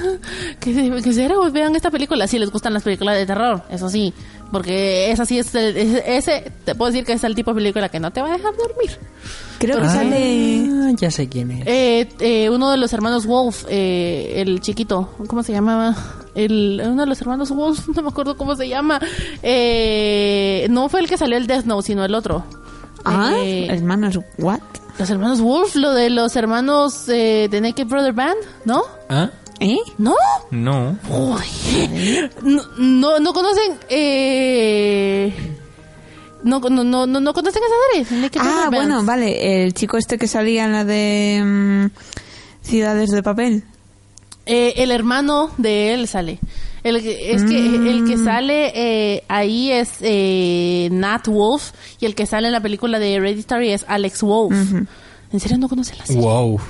[0.60, 3.64] Que, que cero, vean esta película si les gustan las películas de terror.
[3.70, 4.14] Eso sí.
[4.52, 7.56] Porque esa sí es, el- es- ese, te puedo decir que es el tipo de
[7.56, 8.92] película que no te va a dejar dormir.
[9.60, 10.94] Creo que Ah, sale...
[10.96, 11.68] ya sé quién es.
[11.68, 15.96] Eh, eh, uno de los hermanos Wolf, eh, el chiquito, ¿cómo se llamaba?
[16.36, 19.00] El, uno de los hermanos Wolf, no me acuerdo cómo se llama.
[19.44, 22.44] Eh, no fue el que salió el Death Note, sino el otro.
[23.04, 24.60] Ah, Eh, hermanos, ¿what?
[25.00, 28.84] los hermanos Wolf, lo de los hermanos eh, de Naked Brother Band, ¿no?
[29.10, 29.30] ¿Ah?
[29.60, 29.78] ¿Eh?
[29.98, 30.14] ¿No?
[30.52, 30.98] No.
[31.10, 32.30] Uy.
[32.44, 33.74] No, no, no conocen.
[33.90, 35.34] Eh,
[36.44, 37.62] no, no, no, no, no conocen
[37.94, 38.22] serie.
[38.22, 39.64] Naked Ah, bueno, vale.
[39.64, 41.86] El chico este que salía en la de mm,
[42.62, 43.64] Ciudades de Papel.
[44.46, 46.40] Eh, el hermano de él sale.
[46.84, 52.16] El, que- es que el que sale eh, ahí es eh, Nat Wolf y el
[52.16, 54.56] que sale en la película de Hereditary es Alex Wolf.
[55.34, 56.22] ¿En serio no conoce la serie?
[56.22, 56.62] Wow.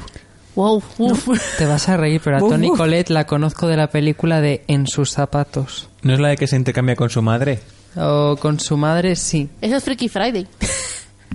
[0.58, 1.30] Wow, uf.
[1.60, 2.78] Te vas a reír, pero a buf.
[2.78, 5.88] Collette la conozco de la película de En sus zapatos.
[6.02, 7.60] ¿No es la de que se intercambia con su madre?
[7.96, 9.50] O con su madre, sí.
[9.62, 10.48] Esa es Freaky Friday.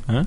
[0.09, 0.25] ¿Ah?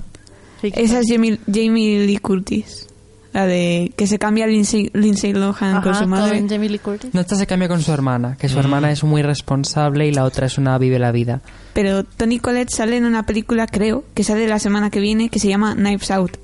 [0.60, 2.86] Freaky Esa es Jamie, Jamie Lee Curtis.
[3.34, 6.38] La de que se cambia Lindsay, Lindsay Lohan con Ajá, su madre.
[6.38, 7.12] con Jamie Lee Curtis.
[7.12, 10.24] No, esta se cambia con su hermana, que su hermana es muy responsable y la
[10.24, 11.42] otra es una vive la vida.
[11.74, 15.38] Pero Tony Collette sale en una película, creo, que sale la semana que viene, que
[15.38, 16.38] se llama Knives Out.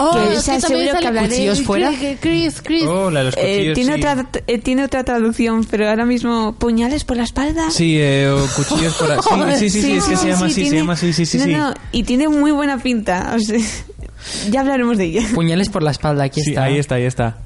[0.00, 1.92] Oh, Que es que también seguro que sale hablaré- Cuchillos fuera.
[2.20, 2.84] Chris, Chris.
[2.86, 3.98] Oh, la de los Eh, cuchillos, tiene, sí.
[4.00, 7.70] otra, eh, tiene otra traducción, pero ahora mismo puñales por la espalda.
[7.70, 9.18] Sí, eh, o cuchillos por ahí.
[9.58, 11.44] Sí, sí, sí, sí, es que se llama así, se llama así, sí, sí, no,
[11.44, 11.52] sí.
[11.54, 13.34] no, y tiene muy buena pinta.
[13.34, 13.58] o sea,
[14.50, 15.22] ya hablaremos de ella.
[15.34, 16.64] Puñales por la espalda, aquí Sí, está.
[16.64, 17.38] ahí está, ahí está.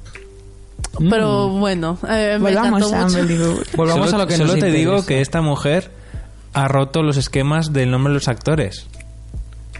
[1.09, 3.05] Pero bueno, eh, me Volvamos a.
[3.05, 3.63] Unbelievable.
[3.75, 5.89] Volvamos solo a lo que solo nos te digo que esta mujer
[6.53, 8.85] ha roto los esquemas del nombre de los actores.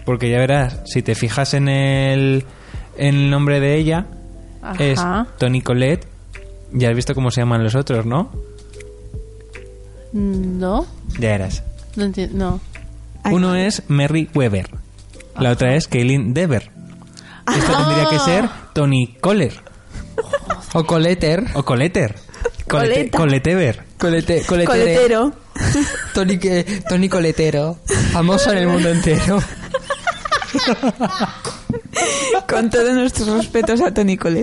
[0.05, 2.45] Porque ya verás, si te fijas en el,
[2.97, 4.05] el nombre de ella,
[4.79, 4.99] es.
[5.37, 6.07] Tony Colette.
[6.71, 8.31] Ya has visto cómo se llaman los otros, ¿no?
[10.13, 10.85] No,
[11.19, 11.63] Ya verás.
[11.95, 12.37] no entiendo.
[12.37, 12.59] No.
[13.23, 13.33] Ay.
[13.33, 14.69] Uno es Mary Weber.
[15.39, 16.71] La otra es Kaylin Dever.
[17.55, 19.53] Esta tendría que ser Tony Coller.
[20.73, 21.45] O Coleter.
[21.55, 22.15] O Coleter.
[22.67, 23.11] Colete.
[23.11, 23.83] Coletever.
[23.97, 24.83] Colete, coletere.
[24.83, 25.33] Coletero.
[26.13, 27.77] Tony, que- Tony Coletero.
[28.11, 29.39] Famoso en el mundo entero.
[32.49, 34.35] Con todos nuestros respetos a Tony no.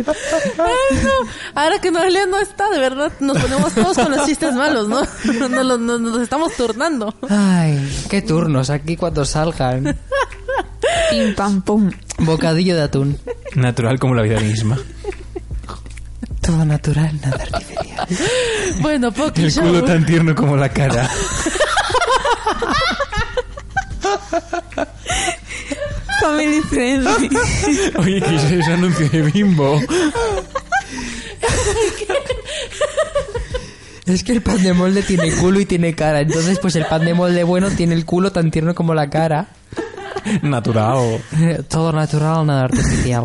[1.54, 5.00] Ahora que Noelia no está, de verdad, nos ponemos todos con los chistes malos, ¿no?
[5.24, 7.14] Nos, nos- nos- nos estamos turnando.
[7.28, 9.98] Ay, qué turnos aquí cuando salgan.
[11.10, 11.90] Pim pam pum.
[12.18, 13.18] Bocadillo de atún.
[13.54, 14.78] Natural como la vida misma.
[16.40, 18.08] Todo natural, nada artificial.
[18.80, 19.64] Bueno, Poki El Show.
[19.64, 21.08] culo tan tierno como la cara.
[26.20, 27.30] Family friendly.
[27.98, 29.80] Oye, que ese es anuncio de bimbo.
[34.06, 36.20] Es que el pan de molde tiene culo y tiene cara.
[36.20, 39.48] Entonces, pues el pan de molde bueno tiene el culo tan tierno como la cara.
[40.42, 41.22] Natural.
[41.68, 43.24] Todo natural, nada artificial.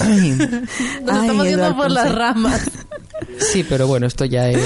[0.00, 2.62] Ay, Nos Ay, estamos yendo por las ramas.
[3.38, 4.58] Sí, pero bueno, esto ya es...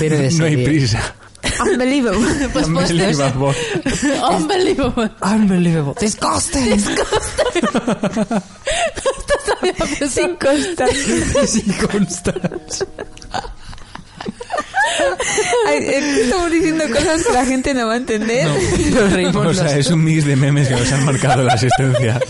[0.00, 1.14] viene de No hay prisa.
[1.60, 2.28] Unbelievable.
[2.52, 3.54] Pues, pues, Unbelievable.
[4.30, 5.10] unbelievable.
[5.22, 5.94] Unbelievable.
[6.00, 6.78] Disgusting.
[10.08, 11.46] Sin constancia.
[11.46, 12.86] Sin constancia.
[15.66, 18.48] Que Estamos diciendo cosas que la gente no va a entender.
[19.10, 22.20] Reímos O sea, es un mix de memes que nos han marcado la asistencia.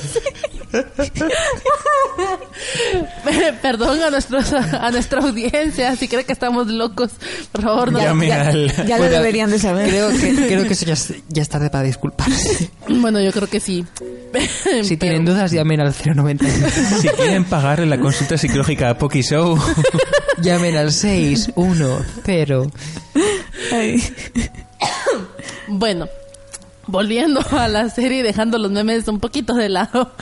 [3.63, 7.11] Perdón a, nuestros, a nuestra audiencia, si cree que estamos locos,
[7.51, 7.99] por favor, no.
[7.99, 9.89] Ya, lo deberían de saber.
[9.89, 12.71] Creo que, creo que eso ya es, ya es tarde para disculparse.
[12.89, 13.85] Bueno, yo creo que sí.
[14.83, 16.47] Si tienen dudas, llamen al 090.
[17.01, 19.59] Si quieren pagarle la consulta psicológica a Poki Show,
[20.39, 22.73] llamen al 610.
[23.73, 24.03] Ay.
[25.69, 26.09] Bueno,
[26.87, 30.13] volviendo a la serie y dejando los memes un poquito de lado.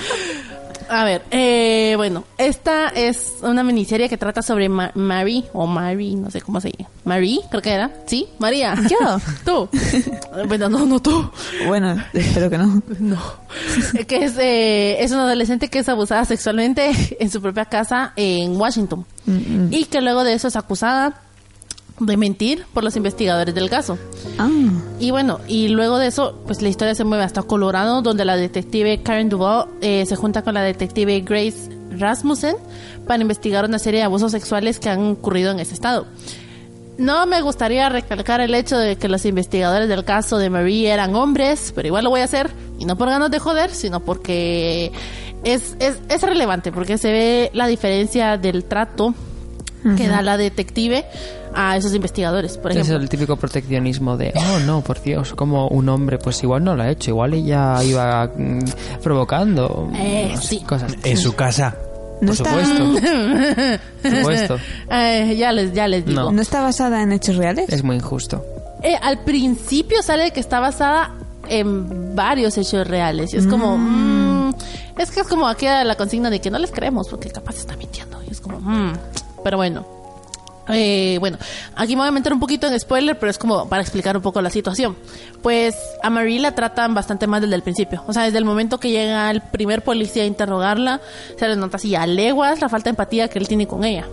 [0.90, 6.16] A ver, eh, bueno, esta es una miniserie que trata sobre Ma- Mary, o Mary,
[6.16, 6.90] no sé cómo se llama.
[7.04, 7.90] Mary, creo que era.
[8.06, 8.26] ¿Sí?
[8.40, 8.74] María.
[8.88, 9.18] Yo.
[9.44, 9.68] Tú.
[10.48, 11.28] Bueno, no, no tú.
[11.66, 12.82] Bueno, espero que no.
[13.00, 13.18] No.
[14.06, 18.56] que es, eh, es una adolescente que es abusada sexualmente en su propia casa en
[18.56, 19.04] Washington.
[19.70, 21.20] Y que luego de eso es acusada
[22.00, 23.98] de mentir por los investigadores del caso.
[24.38, 24.48] Ah,
[24.98, 28.36] Y bueno, y luego de eso, pues la historia se mueve hasta Colorado, donde la
[28.36, 32.56] detective Karen Duval eh, se junta con la detective Grace Rasmussen
[33.06, 36.06] para investigar una serie de abusos sexuales que han ocurrido en ese estado.
[36.98, 41.14] No me gustaría recalcar el hecho de que los investigadores del caso de Marie eran
[41.14, 44.92] hombres, pero igual lo voy a hacer, y no por ganas de joder, sino porque
[45.42, 49.14] es, es, es relevante, porque se ve la diferencia del trato
[49.96, 51.04] que da la detective
[51.54, 52.96] a esos investigadores, por Es ejemplo.
[52.98, 56.82] el típico proteccionismo de, oh no, por Dios, como un hombre, pues igual no lo
[56.82, 58.60] ha hecho, igual ella iba mm,
[59.02, 60.60] provocando Eh, no sé, sí.
[60.60, 60.94] cosas.
[61.02, 61.74] en su casa.
[62.20, 63.80] no Por está, supuesto.
[64.02, 64.58] Por supuesto.
[64.90, 66.20] Eh, ya les ya les digo.
[66.22, 66.32] No.
[66.32, 67.68] ¿No está basada en hechos reales?
[67.72, 68.44] Es muy injusto.
[68.82, 71.14] Eh, al principio sale que está basada
[71.48, 73.34] en varios hechos reales.
[73.34, 73.76] Y es como...
[73.76, 74.54] mm,
[74.98, 77.76] es que es como aquí la consigna de que no les creemos porque capaz está
[77.76, 78.18] mintiendo.
[78.26, 78.60] Y es como...
[78.60, 78.92] mm,
[79.42, 79.84] pero bueno.
[80.72, 81.36] Eh, bueno,
[81.74, 84.22] aquí me voy a meter un poquito en spoiler, pero es como para explicar un
[84.22, 84.96] poco la situación.
[85.42, 88.04] Pues a Marie la tratan bastante mal desde el principio.
[88.06, 91.00] O sea, desde el momento que llega el primer policía a interrogarla,
[91.36, 94.06] se les nota así a leguas la falta de empatía que él tiene con ella.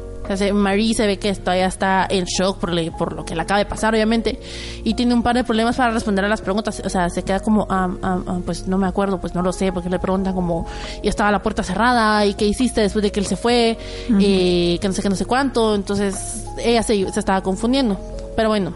[0.53, 3.59] Marie se ve que todavía está en shock por, le- por lo que le acaba
[3.59, 4.39] de pasar, obviamente,
[4.83, 6.81] y tiene un par de problemas para responder a las preguntas.
[6.85, 9.51] O sea, se queda como, ah, ah, ah, pues no me acuerdo, pues no lo
[9.53, 10.65] sé, porque le preguntan como,
[11.01, 13.77] y estaba la puerta cerrada, y qué hiciste después de que él se fue,
[14.19, 15.75] y que no sé qué, no sé cuánto.
[15.75, 17.99] Entonces, ella se, se estaba confundiendo.
[18.35, 18.73] Pero bueno,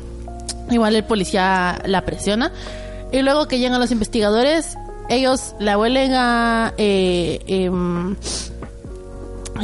[0.69, 2.51] igual el policía la presiona.
[3.11, 4.77] Y luego que llegan los investigadores,
[5.09, 6.73] ellos la vuelven a.
[6.77, 8.15] eh, em,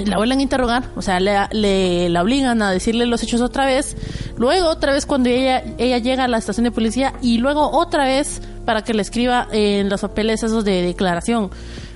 [0.06, 3.96] la vuelven a interrogar, o sea, le, la obligan a decirle los hechos otra vez.
[4.38, 8.06] Luego, otra vez, cuando ella, ella llega a la estación de policía, y luego otra
[8.06, 11.50] vez para que le escriba en los papeles esos de declaración.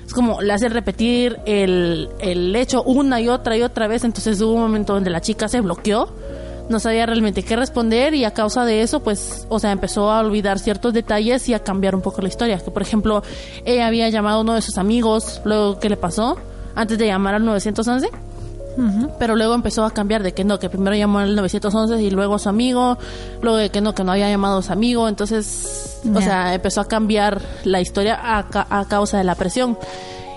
[0.06, 4.04] Es como le hace repetir el, el hecho una y otra y otra vez.
[4.04, 6.08] Entonces hubo un momento donde la chica se bloqueó,
[6.68, 10.20] no sabía realmente qué responder, y a causa de eso, pues, o sea, empezó a
[10.20, 12.58] olvidar ciertos detalles y a cambiar un poco la historia.
[12.58, 13.22] Que, por ejemplo,
[13.64, 16.36] ella había llamado a uno de sus amigos, luego, ¿qué le pasó?
[16.74, 18.08] Antes de llamar al 911.
[19.18, 22.36] Pero luego empezó a cambiar de que no, que primero llamó al 911 y luego
[22.36, 22.96] a su amigo,
[23.42, 26.80] luego de que no, que no había llamado a su amigo, entonces, o sea, empezó
[26.80, 29.76] a cambiar la historia a, ca- a causa de la presión.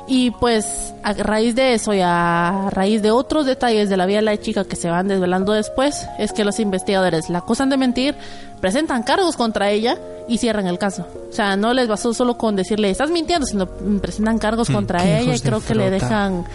[0.07, 4.17] Y pues a raíz de eso y a raíz de otros detalles de la vida
[4.17, 7.77] de la chica que se van desvelando después, es que los investigadores la acusan de
[7.77, 8.15] mentir,
[8.61, 9.97] presentan cargos contra ella
[10.27, 11.07] y cierran el caso.
[11.29, 14.99] O sea, no les bastó solo con decirle estás mintiendo, sino mm, presentan cargos contra
[15.01, 16.45] qué ella y creo que le dejan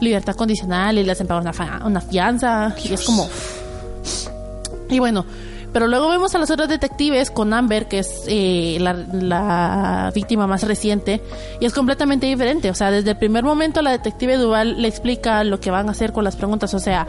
[0.00, 3.28] libertad condicional y le hacen pagar una, fa- una fianza y es como...
[4.90, 5.24] Y bueno,
[5.72, 10.46] pero luego vemos a los otros detectives con Amber, que es eh, la, la víctima
[10.46, 11.20] más reciente,
[11.60, 12.70] y es completamente diferente.
[12.70, 15.92] O sea, desde el primer momento la detective Duval le explica lo que van a
[15.92, 16.74] hacer con las preguntas.
[16.74, 17.06] O sea,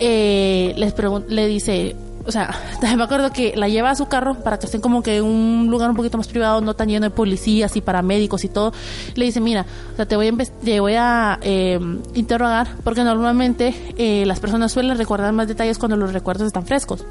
[0.00, 1.94] eh, les pregun- le dice,
[2.30, 2.50] o sea,
[2.96, 5.66] me acuerdo que la lleva a su carro para que estén como que en un
[5.68, 8.72] lugar un poquito más privado, no tan lleno de policías y paramédicos y todo.
[9.16, 10.32] Le dice, mira, o sea, te voy a,
[10.64, 11.78] te voy a eh,
[12.14, 17.04] interrogar porque normalmente eh, las personas suelen recordar más detalles cuando los recuerdos están frescos.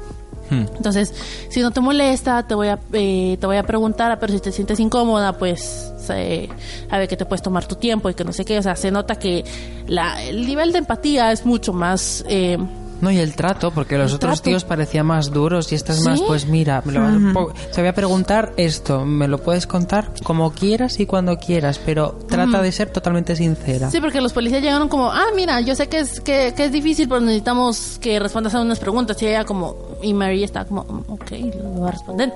[0.50, 0.64] Hmm.
[0.76, 1.14] Entonces,
[1.48, 4.50] si no te molesta, te voy a, eh, te voy a preguntar, pero si te
[4.50, 6.48] sientes incómoda, pues se-
[6.90, 8.58] a ver que te puedes tomar tu tiempo y que no sé qué.
[8.58, 9.44] O sea, se nota que
[9.86, 12.24] la, el nivel de empatía es mucho más...
[12.28, 12.58] eh,
[13.00, 14.42] No, y el trato, porque los otros trato.
[14.50, 17.88] tíos parecían más duros y estas más, pues mira, me lo vas a te voy
[17.88, 22.72] a preguntar esto, me lo puedes contar como quieras y cuando quieras, pero trata de
[22.72, 23.90] ser totalmente sincera.
[23.90, 26.72] Sí, porque los policías llegaron como, ah, mira, yo sé que es, que, que es
[26.72, 29.20] difícil, pero necesitamos que respondas a unas preguntas.
[29.22, 31.30] Y ella como, y Mary está como, "Mm, ok,
[31.62, 32.32] lo voy a responder.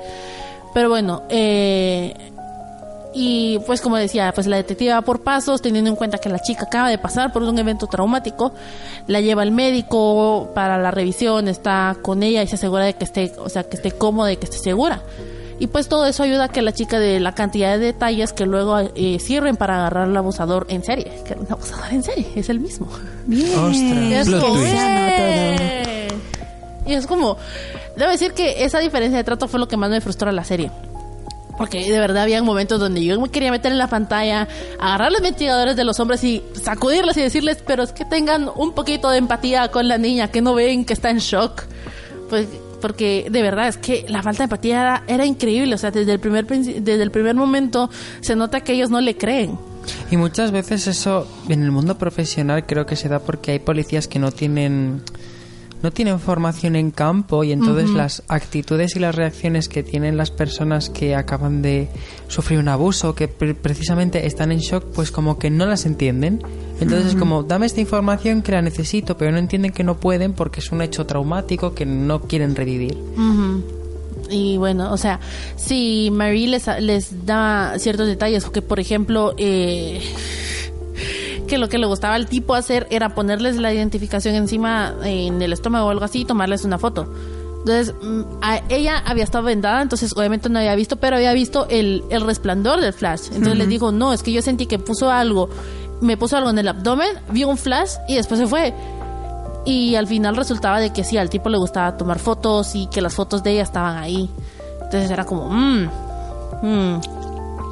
[0.72, 2.14] Pero bueno, eh,
[3.14, 6.40] y pues como decía, pues la detective va por pasos, teniendo en cuenta que la
[6.40, 8.52] chica acaba de pasar por un evento traumático,
[9.06, 13.04] la lleva al médico para la revisión, está con ella y se asegura de que
[13.04, 15.02] esté, o sea, que esté cómoda y que esté segura.
[15.60, 18.44] Y pues todo eso ayuda a que la chica de la cantidad de detalles que
[18.44, 22.26] luego eh, sirven para agarrar al abusador en serie, que era un abusador en serie,
[22.34, 22.88] es el mismo.
[23.26, 23.56] Bien.
[23.56, 24.26] Ostras.
[24.26, 24.60] Es como.
[24.60, 26.08] ¡eh!
[26.86, 27.38] Y es como,
[27.96, 30.44] debo decir que esa diferencia de trato fue lo que más me frustró a la
[30.44, 30.70] serie.
[31.56, 34.48] Porque de verdad había momentos donde yo me quería meter en la pantalla,
[34.80, 38.72] agarrar los ventiladores de los hombres y sacudirlos y decirles, pero es que tengan un
[38.72, 41.62] poquito de empatía con la niña, que no ven que está en shock.
[42.28, 42.48] Pues
[42.80, 46.12] porque de verdad es que la falta de empatía era, era increíble, o sea, desde
[46.12, 47.88] el primer desde el primer momento
[48.20, 49.58] se nota que ellos no le creen.
[50.10, 54.08] Y muchas veces eso en el mundo profesional creo que se da porque hay policías
[54.08, 55.02] que no tienen
[55.84, 60.30] no tienen formación en campo y entonces las actitudes y las reacciones que tienen las
[60.30, 61.88] personas que acaban de
[62.26, 66.42] sufrir un abuso, que pre- precisamente están en shock, pues como que no las entienden.
[66.80, 70.32] Entonces es como, dame esta información que la necesito, pero no entienden que no pueden
[70.32, 72.96] porque es un hecho traumático que no quieren revivir.
[74.30, 75.20] Y bueno, o sea,
[75.56, 80.00] si Marie les, les da ciertos detalles, que por ejemplo, eh,
[81.54, 85.52] que lo que le gustaba al tipo hacer era ponerles la identificación encima en el
[85.52, 87.06] estómago o algo así y tomarles una foto.
[87.60, 91.66] Entonces, mm, a- ella había estado vendada, entonces obviamente no había visto, pero había visto
[91.70, 93.28] el, el resplandor del flash.
[93.28, 95.48] Entonces les dijo, no, es que yo sentí que puso algo,
[96.00, 98.74] me puso algo en el abdomen, vio un flash y después se fue.
[99.64, 103.00] Y al final resultaba de que sí, al tipo le gustaba tomar fotos y que
[103.00, 104.28] las fotos de ella estaban ahí.
[104.82, 105.88] Entonces era como, mmm,
[106.62, 107.00] mmm.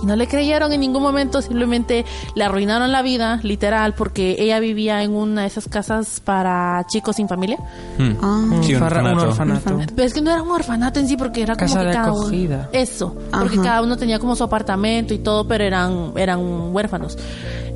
[0.02, 4.58] Y no le creyeron en ningún momento, simplemente le arruinaron la vida, literal, porque ella
[4.60, 7.58] vivía en una de esas casas para chicos sin familia.
[7.98, 8.10] Mm.
[8.20, 8.44] Ah.
[8.62, 9.22] Sí, un orfanato.
[9.28, 9.76] orfanato.
[9.94, 11.92] Pero es que no era un orfanato en sí, porque era como Casa que de
[11.92, 12.68] cada uno- acogida.
[12.72, 16.40] Eso, porque cada uno tenía como su apartamento y todo, pero eran, eran
[16.74, 17.16] huérfanos.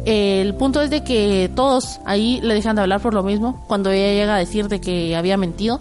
[0.04, 3.64] El punto es de que todos ahí le dejan de hablar por lo mismo.
[3.66, 5.80] Cuando ella llega a decir de que había mentido,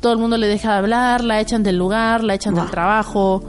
[0.00, 3.42] todo el mundo le deja de hablar, la echan del lugar, la echan del trabajo.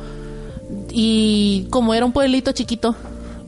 [0.89, 2.95] Y como era un pueblito chiquito,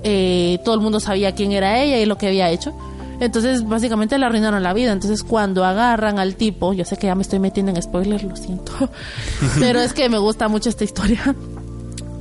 [0.03, 2.73] eh, todo el mundo sabía quién era ella y lo que había hecho.
[3.19, 4.91] Entonces, básicamente le arruinaron la vida.
[4.91, 8.35] Entonces, cuando agarran al tipo, yo sé que ya me estoy metiendo en spoilers, lo
[8.35, 8.73] siento.
[9.59, 11.35] Pero es que me gusta mucho esta historia.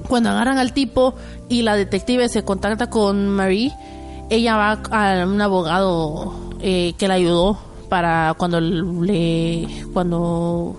[0.09, 1.15] Cuando agarran al tipo
[1.49, 3.73] y la detective se contacta con Marie,
[4.31, 10.75] ella va a un abogado eh, que la ayudó para cuando le cuando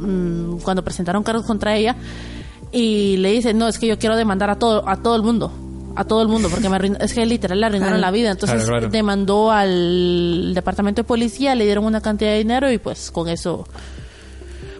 [0.00, 1.96] mm, cuando presentaron cargos contra ella
[2.74, 5.52] y le dice no es que yo quiero demandar a todo a todo el mundo
[5.96, 8.00] a todo el mundo porque me arruin- es que literal le arruinaron Claro.
[8.00, 8.88] la vida entonces Claro, claro.
[8.90, 13.64] demandó al departamento de policía le dieron una cantidad de dinero y pues con eso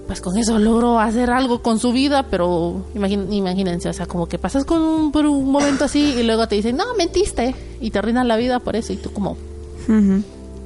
[0.09, 4.27] pues con eso logró hacer algo con su vida, pero imagín- imagínense, o sea, como
[4.27, 7.89] que pasas con un- por un momento así y luego te dicen, no, mentiste, y
[7.91, 9.39] te arruinan la vida por eso, y tú como.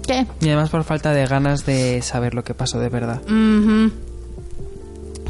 [0.09, 0.27] ¿qué?
[0.41, 3.21] Y además por falta de ganas de saber lo que pasó de verdad.
[3.27, 3.93] Ujú.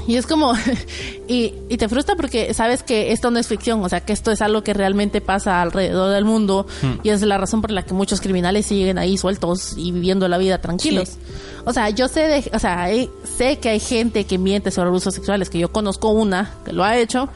[0.08, 0.54] Y es como,
[1.28, 4.30] y, y te frustra porque sabes que esto no es ficción, o sea, que esto
[4.32, 6.66] es algo que realmente pasa alrededor del mundo
[7.02, 10.38] y es la razón por la que muchos criminales siguen ahí sueltos y viviendo la
[10.38, 11.18] vida tranquilos.
[11.66, 14.88] O sea, yo sé de, o sea, hay- sé que hay gente que miente sobre
[14.88, 17.28] abusos sexuales, que yo conozco una que lo ha hecho,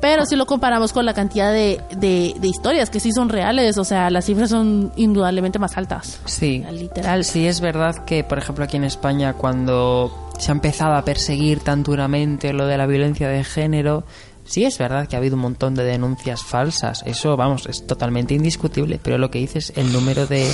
[0.00, 3.76] pero si lo comparamos con la cantidad de, de, de historias que sí son reales,
[3.78, 6.20] o sea, las cifras son indudablemente más altas.
[6.24, 6.64] Sí.
[6.70, 7.24] Literal.
[7.24, 11.60] Sí, es verdad que, por ejemplo, aquí en España, cuando se ha empezado a perseguir
[11.60, 14.04] tan duramente lo de la violencia de género,
[14.44, 17.02] sí es verdad que ha habido un montón de denuncias falsas.
[17.06, 18.98] Eso, vamos, es totalmente indiscutible.
[19.02, 20.50] Pero lo que dices, el número de,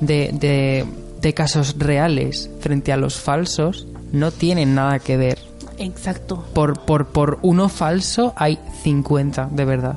[0.00, 0.84] de, de,
[1.20, 5.38] de casos reales frente a los falsos no tienen nada que ver.
[5.78, 6.44] Exacto.
[6.54, 9.96] Por, por, por uno falso hay 50, de verdad.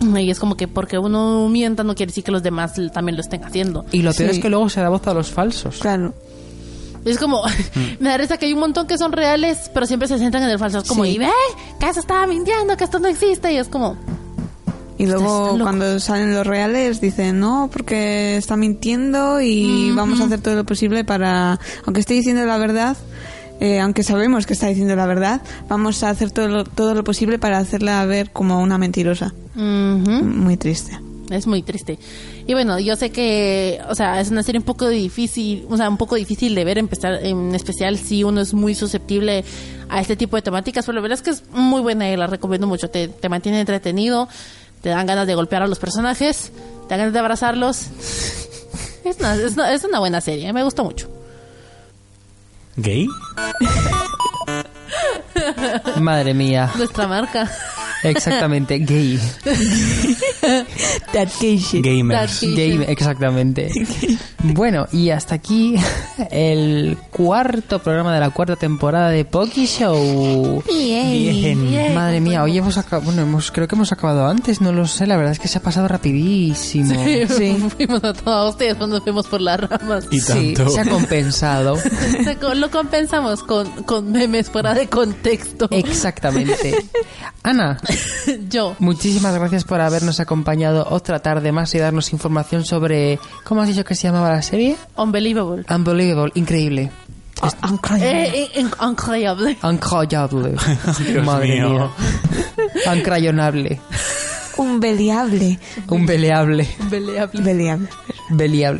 [0.00, 3.20] Y es como que porque uno mienta no quiere decir que los demás también lo
[3.22, 3.84] estén haciendo.
[3.92, 4.36] Y lo peor Sí.
[4.36, 5.78] es que luego se da voz a los falsos.
[5.78, 6.12] Claro.
[7.04, 7.42] Es como,
[8.00, 10.50] me da risa que hay un montón que son reales, pero siempre se centran en
[10.50, 10.78] el falso.
[10.78, 11.10] Es como, Sí.
[11.12, 11.28] y ve,
[11.78, 13.52] que eso estaba mintiendo, que esto no existe.
[13.52, 13.96] Y es como,
[14.98, 20.40] Y luego cuando salen los reales dicen no porque está mintiendo y vamos a hacer
[20.40, 22.96] todo lo posible para, aunque esté diciendo la verdad,
[23.60, 27.04] eh, aunque sabemos que está diciendo la verdad, vamos a hacer todo lo, todo lo
[27.04, 29.32] posible para hacerla ver como una mentirosa.
[29.54, 29.60] ujú.
[30.24, 30.98] Muy triste.
[31.30, 31.98] Es muy triste.
[32.46, 35.88] Y bueno, yo sé que, o sea, es una serie un poco difícil, o sea,
[35.88, 39.44] un poco difícil de ver, empezar, en especial si uno es muy susceptible
[39.88, 42.26] a este tipo de temáticas, pero la verdad es que es muy buena y la
[42.26, 42.90] recomiendo mucho.
[42.90, 44.28] Te, te mantiene entretenido,
[44.82, 46.52] te dan ganas de golpear a los personajes,
[46.88, 47.86] te dan ganas de abrazarlos.
[49.04, 51.10] Es una, es una, es una buena serie, me gusta mucho.
[52.76, 53.08] ¿Gay?
[56.00, 56.70] Madre mía.
[56.76, 57.48] Nuestra marca.
[58.02, 59.18] Exactamente, gay.
[61.12, 61.84] That gay shit.
[61.84, 62.40] Gamers.
[62.40, 62.90] Game, sí.
[62.90, 63.70] exactamente.
[64.44, 65.76] Bueno, y hasta aquí
[66.32, 70.62] el cuarto programa de la cuarta temporada de Poki Show.
[70.66, 71.94] Bien.
[71.94, 75.06] Madre mía, hoy hemos acabado, bueno, hemos, creo que hemos acabado antes, no lo sé,
[75.06, 76.92] la verdad es que se ha pasado rapidísimo.
[77.28, 80.08] Sí, fuimos a todos ustedes cuando nos fuimos por las ramas.
[80.10, 80.72] Y Sí, tanto.
[80.72, 81.78] se ha compensado.
[82.56, 85.68] Lo compensamos con, con memes fuera de contexto.
[85.70, 86.74] Exactamente.
[87.44, 87.80] Ana,
[88.48, 88.74] Yo.
[88.80, 93.84] muchísimas gracias por habernos acompañado otra tarde más y darnos información sobre, ¿cómo has dicho
[93.84, 94.76] que se llamaba la serie?
[94.96, 95.64] Unbelievable.
[95.68, 96.90] Unbelievable, increíble.
[98.00, 99.56] Eh, eh, increíble.
[99.62, 100.54] Incroyable.
[101.06, 101.90] Dios Madre mío.
[102.84, 102.94] mía.
[102.94, 103.80] Incrayonable.
[104.58, 105.58] Un beliable.
[105.88, 106.68] Un beleable.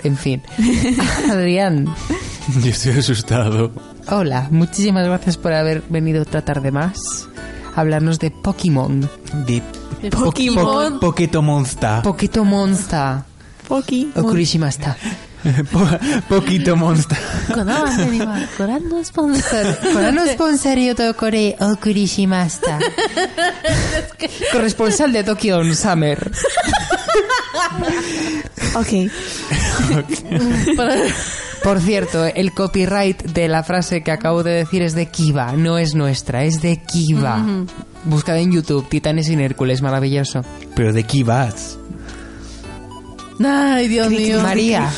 [0.04, 0.42] En fin.
[1.30, 1.86] Adrián,
[2.62, 3.72] Yo estoy asustado.
[4.08, 4.48] hola.
[4.50, 7.26] Muchísimas gracias por haber venido otra tarde más
[7.74, 9.00] a hablarnos de Pokémon.
[9.46, 9.62] De
[10.02, 11.00] De Pokémon.
[11.00, 12.02] Poquito Monster.
[12.02, 13.22] Poquito Monster.
[16.28, 17.18] poquito monster.
[18.56, 19.78] Corando sponsor.
[19.92, 22.78] Corando sponsor kore okurimashita.
[24.52, 26.18] Corresponsal de Tokyo on Summer.
[28.74, 29.10] ok.
[31.62, 35.78] Por cierto, el copyright de la frase que acabo de decir es de Kiva, no
[35.78, 37.38] es nuestra, es de Kiva.
[37.38, 37.66] Uh.
[38.04, 40.44] Buscad en YouTube Titanes sin Hércules, maravilloso.
[40.74, 41.78] Pero de Kivas.
[43.44, 44.40] Ay, Dios mío.
[44.42, 44.90] María,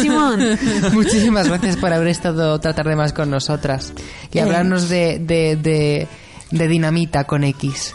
[0.00, 0.58] Simón.
[0.92, 3.92] muchísimas gracias por haber estado otra tarde más con nosotras
[4.32, 6.08] y hablarnos de, de, de,
[6.50, 7.92] de dinamita con X.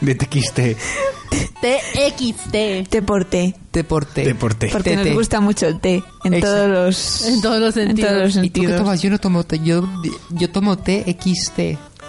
[0.00, 0.60] De TXT.
[1.60, 2.88] TXT.
[2.90, 3.54] Te porté.
[3.72, 4.24] Deporte.
[4.24, 4.68] Deporte.
[4.70, 5.14] Porque nos Tete.
[5.16, 6.02] gusta mucho el té.
[6.24, 6.56] En Exacto.
[6.56, 7.22] todos los...
[7.26, 8.10] En todos los En sentidos.
[8.10, 8.76] todos los ¿Y tú qué sentidos.
[8.82, 9.02] tomas?
[9.02, 9.88] Yo no tomo té, yo,
[10.30, 11.58] yo tomo TXT.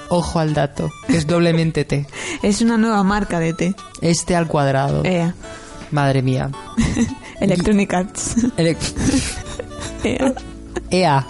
[0.10, 2.06] Ojo al dato, que es doblemente T.
[2.44, 3.76] Es una nueva marca de té.
[4.02, 5.04] Este al cuadrado.
[5.04, 5.34] Ea.
[5.92, 6.52] Madre mía.
[7.40, 8.36] Electronic Arts.
[10.04, 10.34] Ea.
[10.90, 11.26] EA.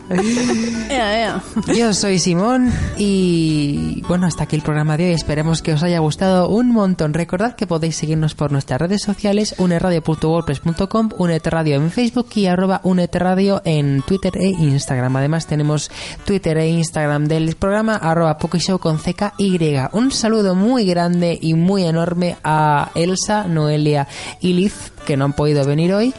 [0.89, 1.43] Ea, ea.
[1.75, 5.13] Yo soy Simón y bueno, hasta aquí el programa de hoy.
[5.13, 7.13] Esperemos que os haya gustado un montón.
[7.13, 13.61] Recordad que podéis seguirnos por nuestras redes sociales, uneradio.wordpress.com, unetradio en Facebook y arroba unetradio
[13.65, 15.15] en Twitter e Instagram.
[15.15, 15.89] Además tenemos
[16.25, 19.87] Twitter e Instagram del programa arroba Pokeshow con CKY.
[19.93, 24.07] Un saludo muy grande y muy enorme a Elsa, Noelia
[24.41, 26.13] y Liz que no han podido venir hoy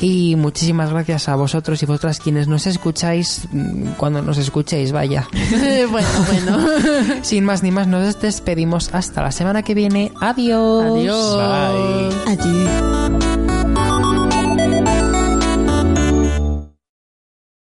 [0.00, 5.28] y muchísimas gracias a vosotros y vosotras quienes nos escucháis mm, cuando nos escuchéis, vaya.
[5.90, 6.66] bueno, bueno.
[7.22, 10.12] Sin más ni más, nos despedimos hasta la semana que viene.
[10.20, 10.84] Adiós.
[10.84, 11.36] Adiós.
[11.36, 12.32] Bye.
[12.32, 13.39] Allí.